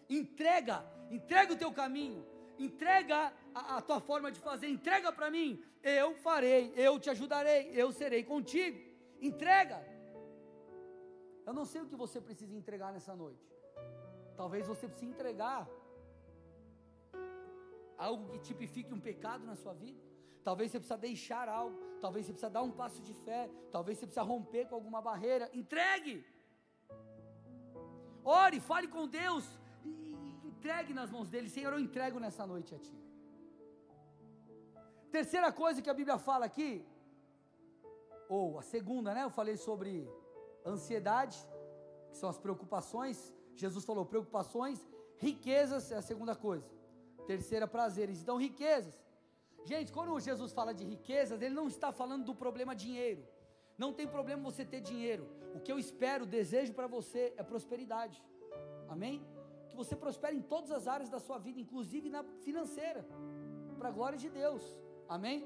[0.08, 2.24] Entrega, entrega o teu caminho,
[2.58, 7.70] entrega a, a tua forma de fazer, entrega para mim, eu farei, eu te ajudarei,
[7.74, 8.78] eu serei contigo.
[9.20, 9.78] Entrega.
[11.46, 13.46] Eu não sei o que você precisa entregar nessa noite.
[14.36, 15.68] Talvez você precise entregar
[17.98, 20.00] algo que tipifique um pecado na sua vida.
[20.48, 24.06] Talvez você precisa deixar algo, talvez você precisa dar um passo de fé, talvez você
[24.06, 25.50] precisa romper com alguma barreira.
[25.52, 26.24] Entregue!
[28.24, 29.44] Ore, fale com Deus
[29.84, 31.48] e, entregue nas mãos dele.
[31.48, 32.96] Senhor, eu entrego nessa noite a Ti.
[35.10, 36.84] Terceira coisa que a Bíblia fala aqui,
[38.28, 39.24] ou a segunda, né?
[39.24, 40.06] Eu falei sobre
[40.64, 41.38] ansiedade,
[42.10, 43.34] que são as preocupações.
[43.54, 44.86] Jesus falou preocupações,
[45.16, 46.77] riquezas é a segunda coisa.
[47.30, 48.20] Terceira, prazeres.
[48.22, 48.96] Então, riquezas.
[49.70, 53.22] Gente, quando Jesus fala de riquezas, ele não está falando do problema dinheiro.
[53.82, 55.24] Não tem problema você ter dinheiro.
[55.56, 58.16] O que eu espero, desejo para você é prosperidade.
[58.94, 59.16] Amém?
[59.68, 63.06] Que você prospere em todas as áreas da sua vida, inclusive na financeira,
[63.78, 64.62] para a glória de Deus.
[65.16, 65.38] Amém?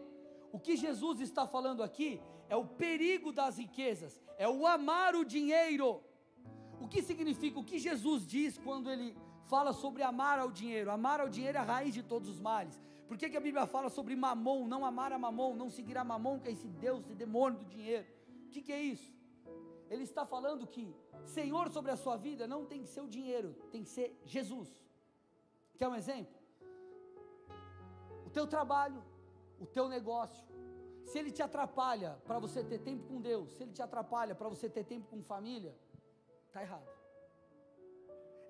[0.52, 2.10] O que Jesus está falando aqui
[2.48, 6.00] é o perigo das riquezas, é o amar o dinheiro.
[6.80, 9.16] O que significa, o que Jesus diz quando ele
[9.47, 10.90] fala sobre amar ao dinheiro?
[10.90, 12.80] Amar ao dinheiro é a raiz de todos os males.
[13.07, 16.05] Por que, que a Bíblia fala sobre mamon, não amar a mamon, não seguir a
[16.05, 18.07] mamon, que é esse Deus, esse demônio do dinheiro?
[18.47, 19.12] O que, que é isso?
[19.90, 20.95] Ele está falando que
[21.26, 24.70] Senhor sobre a sua vida não tem que ser o dinheiro, tem que ser Jesus.
[25.76, 26.34] Quer um exemplo?
[28.24, 29.03] O teu trabalho,
[29.61, 30.47] o teu negócio,
[31.05, 34.49] se ele te atrapalha para você ter tempo com Deus, se ele te atrapalha para
[34.49, 35.76] você ter tempo com família,
[36.47, 37.01] está errado.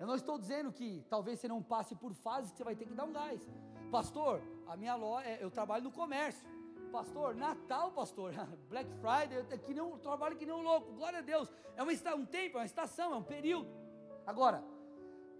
[0.02, 2.86] Eu não estou dizendo que talvez você não passe por fases que você vai ter
[2.86, 3.40] que dar um gás.
[3.88, 6.44] Pastor, a minha loja, é, eu trabalho no comércio.
[6.90, 8.32] Pastor, Natal, pastor,
[8.68, 10.92] Black Friday, eu, que eu trabalho que nem um louco.
[10.94, 11.48] Glória a Deus.
[11.76, 13.70] É uma, um tempo, é uma estação, é um período.
[14.26, 14.64] Agora,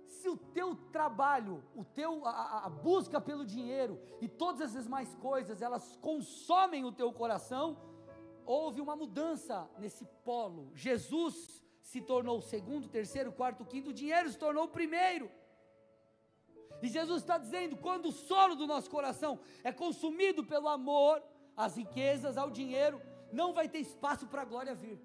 [0.07, 5.13] se o teu trabalho, o teu a, a, busca pelo dinheiro e todas as demais
[5.17, 7.77] coisas, elas consomem o teu coração,
[8.47, 10.71] houve uma mudança nesse polo.
[10.73, 11.62] Jesus
[11.93, 15.26] se tornou o segundo, terceiro, quarto, quinto, o dinheiro se tornou o primeiro.
[16.84, 19.32] E Jesus está dizendo: quando o solo do nosso coração
[19.62, 21.22] é consumido pelo amor,
[21.64, 23.01] às riquezas, ao dinheiro,
[23.40, 24.99] não vai ter espaço para a glória vir.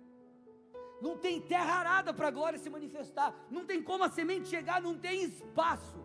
[1.05, 3.29] Não tem terra arada para a glória se manifestar.
[3.55, 5.99] Não tem como a semente chegar, não tem espaço.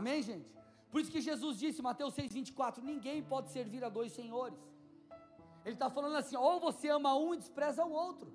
[0.00, 0.48] Amém, gente?
[0.90, 4.60] Por isso que Jesus disse, Mateus 6,24: Ninguém pode servir a dois senhores.
[5.64, 8.32] Ele está falando assim: ou você ama um e despreza o outro.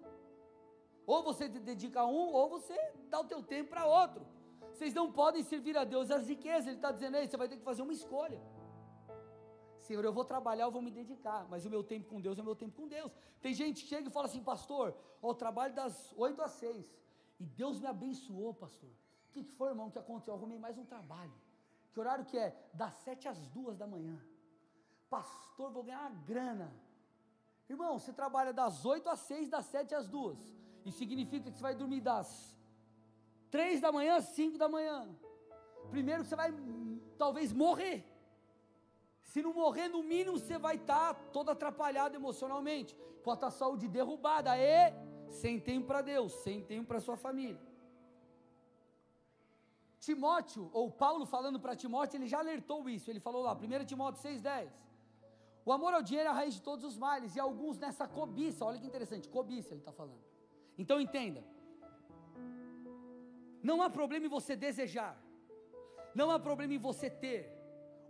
[1.05, 2.75] Ou você dedica a um, ou você
[3.09, 4.25] dá o teu tempo para outro.
[4.73, 6.67] Vocês não podem servir a Deus as riquezas.
[6.67, 8.39] Ele está dizendo aí, você vai ter que fazer uma escolha.
[9.79, 12.41] Senhor, eu vou trabalhar, eu vou me dedicar, mas o meu tempo com Deus é
[12.41, 13.11] o meu tempo com Deus.
[13.41, 16.95] Tem gente que chega e fala assim, pastor, ó, eu trabalho das 8 às 6,
[17.39, 18.89] e Deus me abençoou, pastor.
[18.89, 20.33] O que, que foi, irmão, que aconteceu?
[20.33, 21.33] Eu arrumei mais um trabalho.
[21.91, 22.55] Que horário que é?
[22.73, 24.19] Das 7 às 2 da manhã.
[25.09, 26.71] Pastor, vou ganhar uma grana.
[27.69, 30.37] Irmão, você trabalha das 8 às 6, das 7 às 2.
[30.85, 32.57] Isso significa que você vai dormir das
[33.51, 35.07] 3 da manhã às 5 da manhã.
[35.91, 36.51] Primeiro você vai
[37.17, 38.05] talvez morrer.
[39.21, 43.51] Se não morrer, no mínimo você vai estar tá todo atrapalhado emocionalmente, com a tua
[43.51, 44.91] saúde derrubada, e
[45.29, 47.61] sem tempo para Deus, sem tempo para sua família.
[49.99, 54.23] Timóteo, ou Paulo falando para Timóteo, ele já alertou isso, ele falou lá, 1 Timóteo
[54.23, 54.71] 6,10.
[55.65, 58.65] O amor ao dinheiro é a raiz de todos os males, e alguns nessa cobiça,
[58.65, 60.23] olha que interessante, cobiça ele está falando.
[60.77, 61.43] Então entenda,
[63.61, 65.21] não há problema em você desejar,
[66.15, 67.51] não há problema em você ter,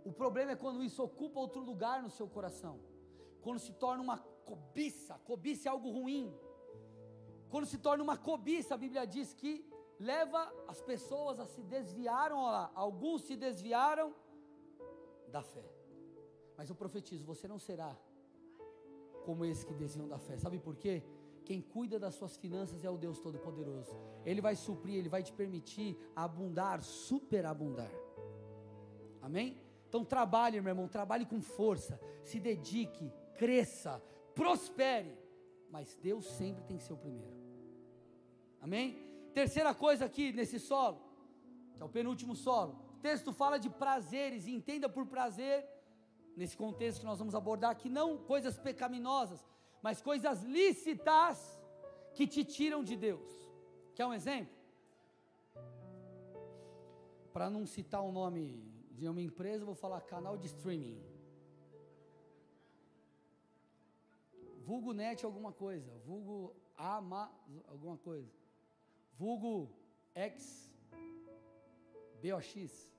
[0.04, 2.80] o problema é quando isso ocupa outro lugar no seu coração.
[3.42, 6.34] Quando se torna uma cobiça, cobiça é algo ruim.
[7.50, 12.38] Quando se torna uma cobiça, a Bíblia diz que leva as pessoas a se desviaram,
[12.38, 14.14] olha lá, alguns se desviaram
[15.28, 15.79] da fé.
[16.60, 17.96] Mas eu profetizo, você não será
[19.24, 20.36] como esse que desviam da fé.
[20.36, 21.02] Sabe por quê?
[21.42, 23.96] Quem cuida das suas finanças é o Deus Todo-Poderoso.
[24.26, 27.90] Ele vai suprir, ele vai te permitir abundar, superabundar.
[29.22, 29.58] Amém?
[29.88, 33.98] Então trabalhe, meu irmão, trabalhe com força, se dedique, cresça,
[34.34, 35.16] prospere,
[35.70, 37.40] mas Deus sempre tem que ser o primeiro.
[38.60, 38.98] Amém?
[39.32, 41.00] Terceira coisa aqui nesse solo,
[41.74, 42.78] que é o penúltimo solo.
[42.96, 45.79] O texto fala de prazeres, entenda por prazer,
[46.36, 49.44] nesse contexto que nós vamos abordar aqui, não coisas pecaminosas,
[49.82, 51.60] mas coisas lícitas
[52.14, 53.30] que te tiram de Deus.
[53.94, 54.54] Quer um exemplo?
[57.32, 58.62] Para não citar um nome
[58.92, 61.00] de uma empresa, vou falar canal de streaming.
[64.64, 67.32] Vulgo net alguma coisa, vulgo ama
[67.68, 68.32] alguma coisa.
[69.18, 69.70] Vulgo
[70.14, 70.70] X
[72.22, 72.89] BOX.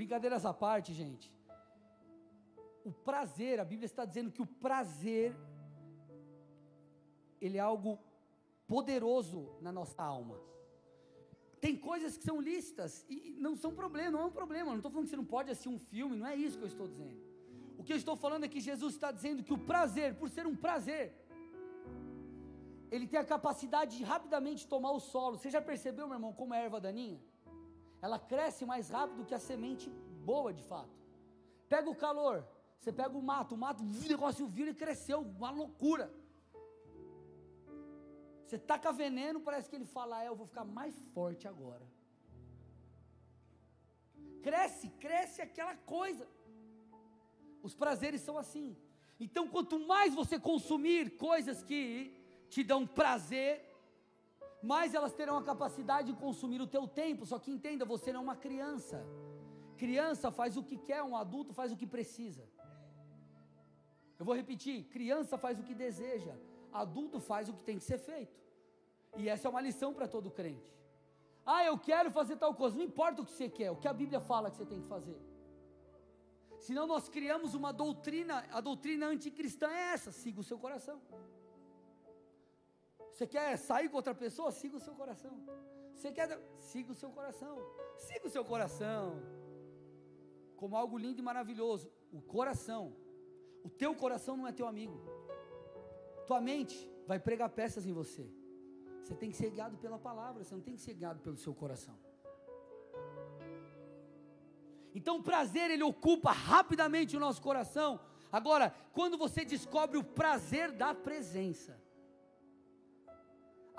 [0.00, 1.26] Brincadeiras à parte, gente.
[2.82, 5.36] O prazer, a Bíblia está dizendo que o prazer
[7.38, 7.98] ele é algo
[8.66, 10.36] poderoso na nossa alma.
[11.64, 14.70] Tem coisas que são lícitas e não são problema, não é um problema.
[14.70, 16.72] Não estou falando que você não pode assistir um filme, não é isso que eu
[16.74, 17.20] estou dizendo.
[17.76, 20.46] O que eu estou falando é que Jesus está dizendo que o prazer, por ser
[20.46, 21.12] um prazer,
[22.90, 25.36] ele tem a capacidade de rapidamente tomar o solo.
[25.36, 27.20] Você já percebeu, meu irmão, como é a erva daninha?
[28.02, 29.90] Ela cresce mais rápido que a semente
[30.24, 30.98] boa, de fato.
[31.68, 32.46] Pega o calor,
[32.78, 36.12] você pega o mato, o mato, o negócio vira e cresceu, uma loucura.
[38.44, 41.86] Você taca veneno, parece que ele fala, é, eu vou ficar mais forte agora.
[44.42, 46.26] Cresce, cresce aquela coisa.
[47.62, 48.76] Os prazeres são assim.
[49.20, 53.69] Então, quanto mais você consumir coisas que te dão prazer,
[54.62, 57.26] mais elas terão a capacidade de consumir o teu tempo.
[57.26, 59.04] Só que entenda, você não é uma criança.
[59.76, 62.46] Criança faz o que quer, um adulto faz o que precisa.
[64.18, 66.34] Eu vou repetir: criança faz o que deseja,
[66.72, 68.38] adulto faz o que tem que ser feito.
[69.16, 70.70] E essa é uma lição para todo crente.
[71.44, 73.92] Ah, eu quero fazer tal coisa, não importa o que você quer, o que a
[73.92, 75.18] Bíblia fala que você tem que fazer.
[76.58, 81.00] Senão nós criamos uma doutrina, a doutrina anticristã é essa: siga o seu coração.
[83.20, 84.50] Você quer sair com outra pessoa?
[84.50, 85.32] Siga o seu coração.
[85.94, 86.26] Você quer.
[86.58, 87.54] Siga o seu coração.
[87.98, 89.22] Siga o seu coração.
[90.56, 91.92] Como algo lindo e maravilhoso.
[92.10, 92.96] O coração.
[93.62, 94.98] O teu coração não é teu amigo.
[96.26, 98.26] Tua mente vai pregar peças em você.
[99.02, 101.54] Você tem que ser guiado pela palavra, você não tem que ser guiado pelo seu
[101.54, 101.98] coração.
[104.94, 108.00] Então o prazer ele ocupa rapidamente o nosso coração.
[108.32, 111.78] Agora, quando você descobre o prazer da presença,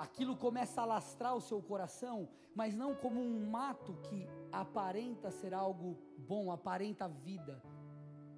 [0.01, 5.53] aquilo começa a lastrar o seu coração, mas não como um mato que aparenta ser
[5.53, 7.61] algo bom, aparenta vida,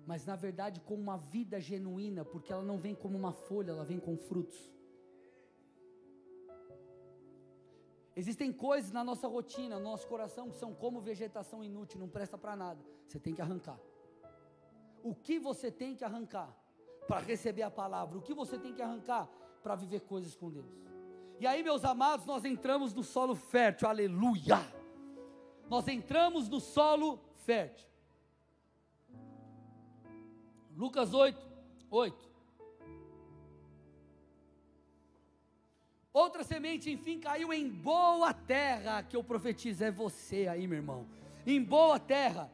[0.05, 3.85] mas na verdade com uma vida genuína, porque ela não vem como uma folha, ela
[3.85, 4.61] vem com frutos.
[8.13, 12.37] Existem coisas na nossa rotina, no nosso coração, que são como vegetação inútil, não presta
[12.37, 12.83] para nada.
[13.07, 13.79] Você tem que arrancar.
[15.01, 16.55] O que você tem que arrancar
[17.07, 18.17] para receber a palavra?
[18.17, 19.27] O que você tem que arrancar
[19.63, 20.92] para viver coisas com Deus?
[21.39, 24.59] E aí, meus amados, nós entramos no solo fértil, aleluia!
[25.69, 27.87] Nós entramos no solo fértil.
[30.75, 31.39] Lucas 8,
[31.89, 32.33] 8.
[36.11, 41.07] Outra semente, enfim, caiu em boa terra, que eu profetizo, é você aí, meu irmão.
[41.45, 42.51] Em boa terra.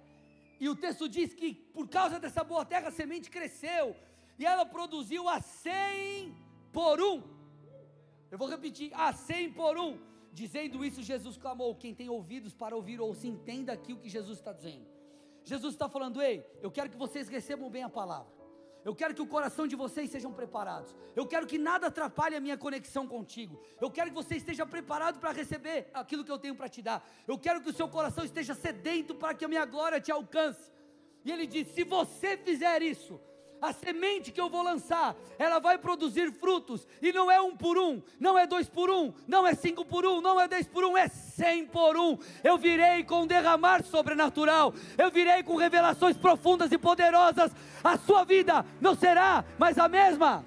[0.60, 3.96] E o texto diz que por causa dessa boa terra a semente cresceu
[4.38, 6.34] e ela produziu a cem
[6.72, 7.39] por um.
[8.32, 10.00] Eu vou repetir, a cem por um.
[10.32, 14.10] Dizendo isso, Jesus clamou: Quem tem ouvidos para ouvir, ou se entenda aqui o que
[14.10, 14.86] Jesus está dizendo.
[15.44, 18.40] Jesus está falando: Ei, eu quero que vocês recebam bem a palavra.
[18.86, 20.96] Eu quero que o coração de vocês sejam preparados.
[21.16, 23.60] Eu quero que nada atrapalhe a minha conexão contigo.
[23.82, 27.06] Eu quero que você esteja preparado para receber aquilo que eu tenho para te dar.
[27.28, 30.72] Eu quero que o seu coração esteja sedento para que a minha glória te alcance.
[31.26, 33.20] E ele diz: se você fizer isso,
[33.62, 37.78] a semente que eu vou lançar, ela vai produzir frutos, e não é um por
[37.78, 40.84] um, não é dois por um, não é cinco por um, não é dez por
[40.84, 42.18] um, é cem por um.
[42.43, 47.51] Eu virei com derramar sobrenatural, eu virei com revelações profundas e poderosas.
[47.84, 50.45] A sua vida não será mais a mesma.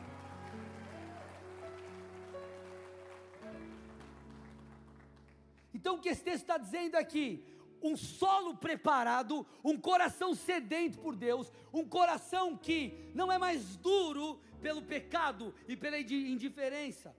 [5.75, 7.45] Então o que esse texto está dizendo aqui?
[7.83, 14.41] Um solo preparado, um coração sedento por Deus, um coração que não é mais duro
[14.61, 17.15] pelo pecado e pela indiferença.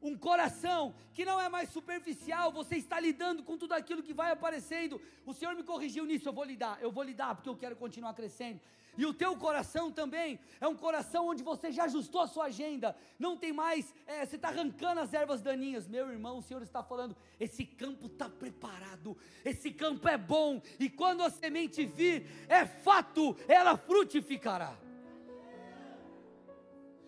[0.00, 4.30] Um coração que não é mais superficial, você está lidando com tudo aquilo que vai
[4.30, 5.00] aparecendo.
[5.24, 8.14] O Senhor me corrigiu nisso, eu vou lidar, eu vou lidar porque eu quero continuar
[8.14, 8.60] crescendo.
[8.96, 12.96] E o teu coração também é um coração onde você já ajustou a sua agenda.
[13.18, 15.86] Não tem mais, é, você está arrancando as ervas daninhas.
[15.86, 20.62] Meu irmão, o Senhor está falando: esse campo está preparado, esse campo é bom.
[20.78, 24.76] E quando a semente vir, é fato, ela frutificará.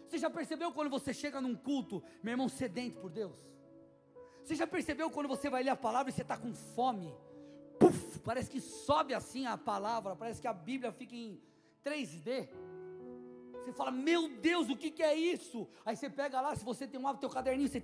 [0.06, 3.36] Você já percebeu quando você chega num culto, meu irmão, sedento por Deus?
[4.42, 7.14] Você já percebeu quando você vai ler a palavra e você está com fome?
[7.78, 11.38] Puf, parece que sobe assim a palavra, parece que a Bíblia fica em
[11.88, 12.48] 3D.
[13.68, 15.68] Você fala, meu Deus, o que, que é isso?
[15.84, 17.82] Aí você pega lá, se você tem um teu caderninho, você.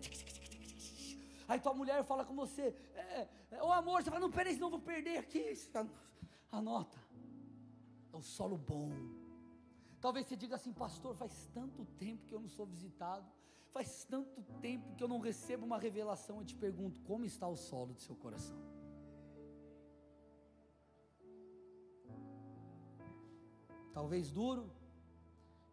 [1.46, 4.68] Aí tua mulher fala com você, é, é, o amor, você fala, não, peraí, senão
[4.68, 5.52] eu vou perder aqui.
[6.50, 6.98] Anota.
[8.12, 8.90] É o solo bom.
[10.00, 13.26] Talvez você diga assim, pastor, faz tanto tempo que eu não sou visitado,
[13.72, 16.38] faz tanto tempo que eu não recebo uma revelação.
[16.38, 18.73] Eu te pergunto, como está o solo do seu coração?
[23.94, 24.70] Talvez duro,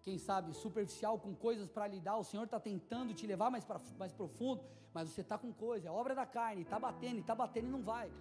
[0.03, 3.82] quem sabe, superficial com coisas para lidar, o Senhor está tentando te levar mais, pra,
[3.97, 4.63] mais profundo,
[4.93, 7.82] mas você está com coisa, é obra da carne, está batendo, está batendo e não
[7.82, 8.11] vai.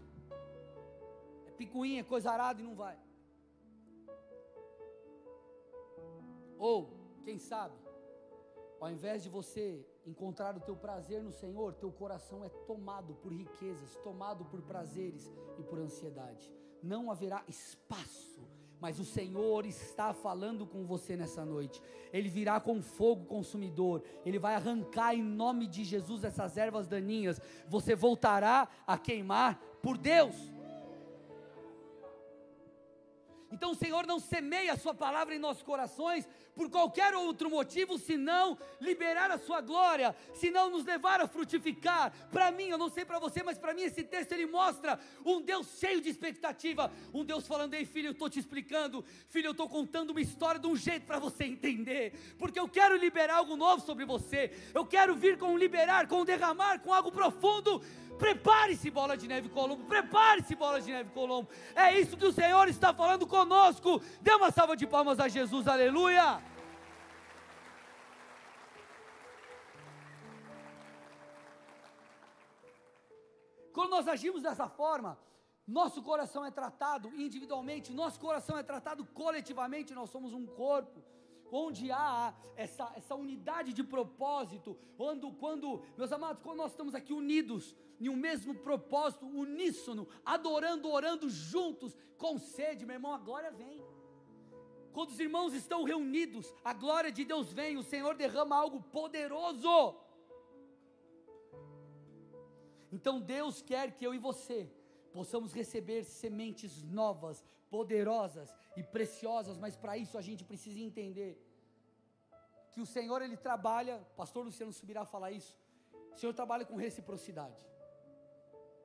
[1.46, 2.98] É picuinha, é coisa arada e não vai.
[6.59, 6.78] Ou,
[7.24, 7.74] quem sabe,
[8.80, 13.32] ao invés de você encontrar o teu prazer no Senhor, teu coração é tomado por
[13.32, 16.51] riquezas, tomado por prazeres e por ansiedade.
[16.82, 21.81] Não haverá espaço mas o Senhor está falando com você nessa noite.
[22.12, 27.41] Ele virá com fogo consumidor, ele vai arrancar em nome de Jesus essas ervas daninhas.
[27.68, 30.35] Você voltará a queimar por Deus.
[33.51, 37.98] Então o Senhor não semeia a sua palavra em nossos corações por qualquer outro motivo,
[37.98, 42.12] senão liberar a sua glória, senão nos levar a frutificar.
[42.30, 45.40] Para mim, eu não sei para você, mas para mim esse texto ele mostra um
[45.40, 49.53] Deus cheio de expectativa, um Deus falando: "Ei, filho, eu estou te explicando, filho, eu
[49.53, 53.57] estou contando uma história de um jeito para você entender, porque eu quero liberar algo
[53.57, 54.53] novo sobre você.
[54.74, 57.82] Eu quero vir com liberar, com derramar, com algo profundo
[58.21, 59.85] Prepare-se, bola de neve Colombo.
[59.85, 61.49] Prepare-se, bola de neve Colombo.
[61.75, 64.01] É isso que o Senhor está falando conosco.
[64.21, 66.43] Dê uma salva de palmas a Jesus, aleluia.
[73.73, 75.18] Quando nós agimos dessa forma,
[75.66, 81.03] nosso coração é tratado individualmente, nosso coração é tratado coletivamente, nós somos um corpo
[81.51, 87.12] onde há essa, essa unidade de propósito, quando, quando, meus amados, quando nós estamos aqui
[87.12, 93.51] unidos em um mesmo propósito, uníssono, adorando, orando juntos, com sede, meu irmão, a glória
[93.51, 93.82] vem.
[94.92, 99.96] Quando os irmãos estão reunidos, a glória de Deus vem, o Senhor derrama algo poderoso.
[102.92, 104.70] Então Deus quer que eu e você
[105.12, 111.33] possamos receber sementes novas, poderosas e preciosas, mas para isso a gente precisa entender
[112.73, 115.59] que o Senhor ele trabalha, pastor Luciano subirá a falar isso.
[116.12, 117.57] O Senhor trabalha com reciprocidade.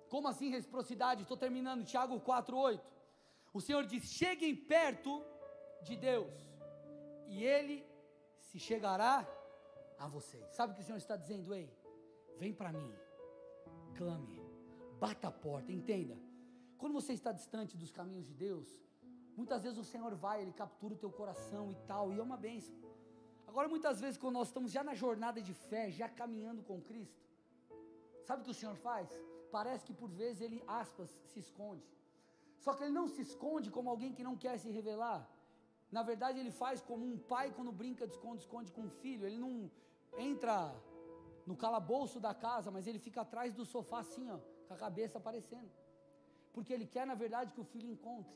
[0.10, 1.22] Como assim reciprocidade?
[1.22, 2.82] Estou terminando, Tiago 4:8.
[3.54, 5.24] O Senhor diz: "Cheguem perto
[5.82, 6.34] de Deus,
[7.28, 7.86] e ele
[8.40, 9.28] se chegará
[9.98, 10.48] a vocês".
[10.52, 11.70] Sabe o que o Senhor está dizendo, ei?
[12.38, 12.94] Vem para mim.
[13.96, 14.42] Clame.
[15.00, 16.18] Bata a porta, entenda.
[16.78, 18.68] Quando você está distante dos caminhos de Deus,
[19.40, 22.38] muitas vezes o Senhor vai, Ele captura o teu coração e tal, e é uma
[22.38, 22.76] bênção.
[23.48, 27.22] Agora, muitas vezes, quando nós estamos já na jornada de fé, já caminhando com Cristo,
[28.28, 29.08] sabe o que o Senhor faz?
[29.52, 31.88] Parece que por vezes Ele, aspas, se esconde.
[32.60, 35.22] Só que Ele não se esconde como alguém que não quer se revelar.
[35.92, 39.26] Na verdade, Ele faz como um pai quando brinca de esconde-esconde com um filho.
[39.26, 39.72] Ele não
[40.18, 40.76] entra
[41.46, 45.20] no calabouço da casa, mas ele fica atrás do sofá assim, ó, com a cabeça
[45.20, 45.70] aparecendo
[46.56, 48.34] porque ele quer, na verdade, que o filho encontre.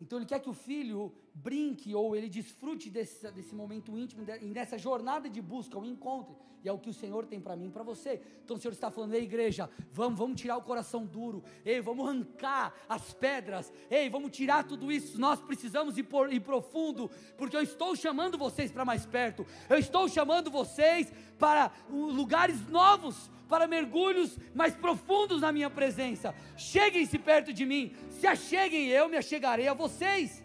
[0.00, 4.78] Então ele quer que o filho brinque ou ele desfrute desse, desse momento íntimo, nessa
[4.78, 6.34] jornada de busca, o encontre.
[6.62, 8.20] E é o que o Senhor tem para mim e para você.
[8.44, 12.06] Então o Senhor está falando, ei igreja, vamos, vamos tirar o coração duro, ei, vamos
[12.06, 15.20] arrancar as pedras, ei, vamos tirar tudo isso.
[15.20, 19.78] Nós precisamos ir, por, ir profundo, porque eu estou chamando vocês para mais perto, eu
[19.78, 26.34] estou chamando vocês para lugares novos, para mergulhos mais profundos na minha presença.
[26.56, 30.44] Cheguem-se perto de mim, se acheguem, eu me achegarei a vocês.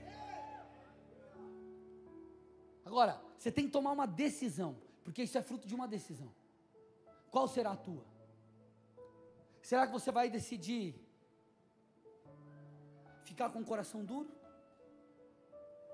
[2.86, 6.32] Agora, você tem que tomar uma decisão, porque isso é fruto de uma decisão.
[7.30, 8.06] Qual será a tua?
[9.62, 10.95] Será que você vai decidir
[13.24, 14.30] ficar com o coração duro?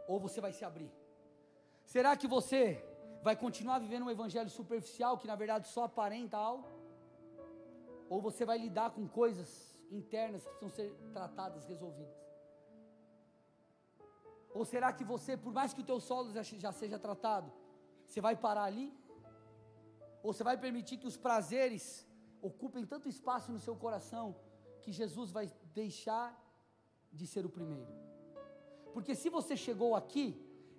[0.07, 0.91] Ou você vai se abrir?
[1.85, 2.83] Será que você
[3.21, 6.67] vai continuar vivendo um evangelho superficial que na verdade só aparenta algo?
[8.09, 9.49] Ou você vai lidar com coisas
[9.91, 12.17] internas que precisam ser tratadas, resolvidas?
[14.53, 17.51] Ou será que você, por mais que o teu solo já, seja tratado,
[18.05, 18.91] você vai parar ali?
[20.23, 22.05] Ou você vai permitir que os prazeres
[22.41, 24.35] ocupem tanto espaço no seu coração
[24.81, 26.27] que Jesus vai deixar
[27.13, 27.93] de ser o primeiro?
[28.91, 30.27] Porque se você chegou aqui,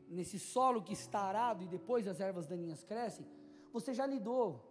[0.08, 3.24] nesse solo que está arado e depois as ervas daninhas crescem,
[3.72, 4.69] você já lidou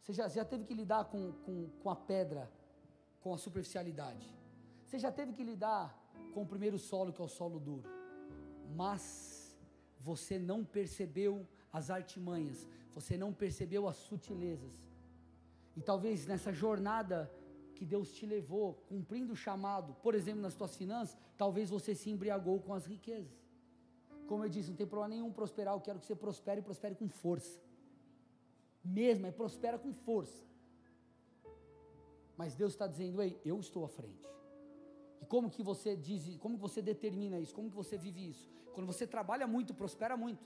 [0.00, 2.50] você já, já teve que lidar com, com, com a pedra,
[3.20, 4.26] com a superficialidade.
[4.84, 5.96] Você já teve que lidar
[6.32, 7.88] com o primeiro solo, que é o solo duro.
[8.74, 9.56] Mas
[9.98, 14.72] você não percebeu as artimanhas, você não percebeu as sutilezas.
[15.76, 17.30] E talvez nessa jornada
[17.74, 22.08] que Deus te levou, cumprindo o chamado, por exemplo, nas tuas finanças, talvez você se
[22.08, 23.44] embriagou com as riquezas.
[24.26, 26.94] Como eu disse, não tem problema nenhum prosperar, eu quero que você prospere e prospere
[26.94, 27.65] com força
[28.86, 30.44] mesmo, é prospera com força.
[32.36, 34.24] Mas Deus está dizendo, ei, eu estou à frente.
[35.20, 37.54] E como que você diz, como que você determina isso?
[37.54, 38.50] Como que você vive isso?
[38.74, 40.44] Quando você trabalha muito, prospera muito.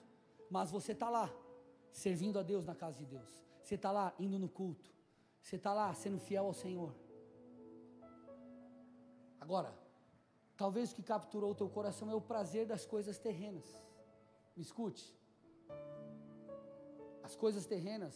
[0.48, 1.32] mas você está lá,
[1.92, 3.30] servindo a Deus na casa de Deus.
[3.62, 4.90] Você está lá indo no culto.
[5.42, 6.94] Você está lá sendo fiel ao Senhor.
[9.40, 9.72] Agora,
[10.56, 13.64] talvez o que capturou o teu coração é o prazer das coisas terrenas.
[14.56, 15.16] Me escute.
[17.30, 18.14] As coisas terrenas,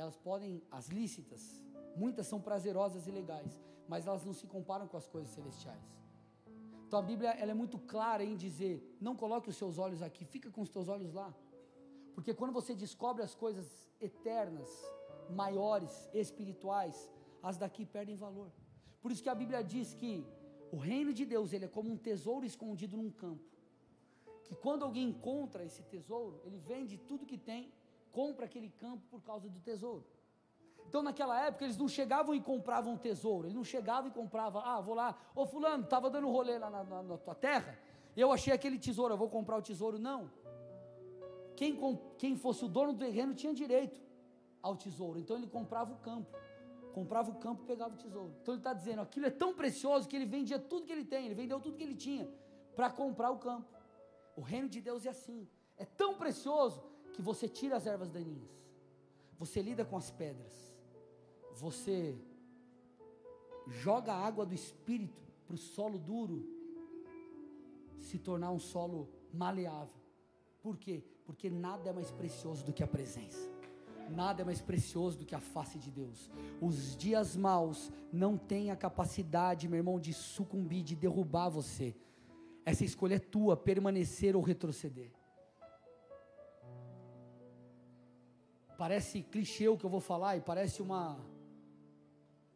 [0.00, 1.42] elas podem, as lícitas,
[2.02, 3.52] muitas são prazerosas e legais,
[3.88, 5.86] mas elas não se comparam com as coisas celestiais.
[6.86, 10.26] Então a Bíblia ela é muito clara em dizer: não coloque os seus olhos aqui,
[10.34, 11.30] fica com os teus olhos lá.
[12.14, 13.66] Porque quando você descobre as coisas
[13.98, 14.70] eternas,
[15.42, 17.10] maiores, espirituais,
[17.42, 18.52] as daqui perdem valor.
[19.00, 20.26] Por isso que a Bíblia diz que
[20.70, 23.48] o reino de Deus ele é como um tesouro escondido num campo.
[24.44, 27.72] Que quando alguém encontra esse tesouro, ele vende tudo que tem,
[28.12, 30.04] compra aquele campo por causa do tesouro.
[30.86, 34.80] Então naquela época eles não chegavam e compravam tesouro, eles não chegavam e compravam, ah,
[34.80, 37.78] vou lá, ô fulano, estava dando rolê lá na, na, na tua terra,
[38.16, 39.98] eu achei aquele tesouro, eu vou comprar o tesouro.
[39.98, 40.30] Não.
[41.56, 41.78] Quem,
[42.18, 44.00] quem fosse o dono do terreno tinha direito
[44.62, 45.18] ao tesouro.
[45.18, 46.36] Então ele comprava o campo.
[46.92, 48.34] Comprava o campo e pegava o tesouro.
[48.42, 51.24] Então ele está dizendo: aquilo é tão precioso que ele vendia tudo que ele tem,
[51.24, 52.28] ele vendeu tudo que ele tinha
[52.76, 53.66] para comprar o campo.
[54.36, 55.48] O reino de Deus é assim.
[55.78, 56.82] É tão precioso
[57.12, 58.50] que você tira as ervas daninhas,
[59.38, 60.52] você lida com as pedras,
[61.54, 62.16] você
[63.68, 66.44] joga a água do espírito para o solo duro
[68.00, 70.00] se tornar um solo maleável.
[70.60, 71.02] Por quê?
[71.24, 73.50] Porque nada é mais precioso do que a presença.
[74.10, 76.30] Nada é mais precioso do que a face de Deus.
[76.60, 81.94] Os dias maus não têm a capacidade, meu irmão, de sucumbir, de derrubar você.
[82.64, 85.10] Essa escolha é tua, permanecer ou retroceder.
[88.78, 91.18] Parece clichê o que eu vou falar e parece uma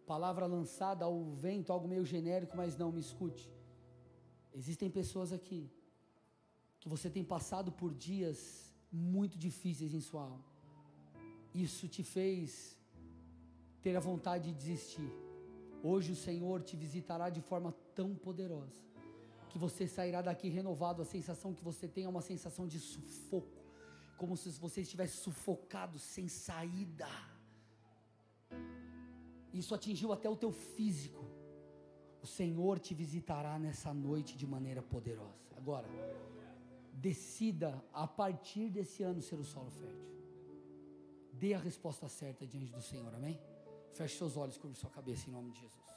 [0.07, 3.51] palavra lançada ao vento, algo meio genérico, mas não, me escute.
[4.55, 5.71] Existem pessoas aqui
[6.81, 10.57] que você tem passado por dias muito difíceis em sua alma
[11.63, 12.79] isso te fez
[13.83, 15.11] ter a vontade de desistir.
[15.83, 18.85] Hoje o Senhor te visitará de forma tão poderosa
[19.49, 21.01] que você sairá daqui renovado.
[21.01, 23.63] A sensação que você tem é uma sensação de sufoco,
[24.17, 27.09] como se você estivesse sufocado, sem saída.
[29.53, 31.25] Isso atingiu até o teu físico.
[32.23, 35.47] O Senhor te visitará nessa noite de maneira poderosa.
[35.57, 35.89] Agora,
[36.93, 40.07] decida a partir desse ano ser o solo fértil.
[41.33, 43.39] Dê a resposta certa diante do Senhor, amém?
[43.93, 45.96] Feche seus olhos, curva sua cabeça em nome de Jesus.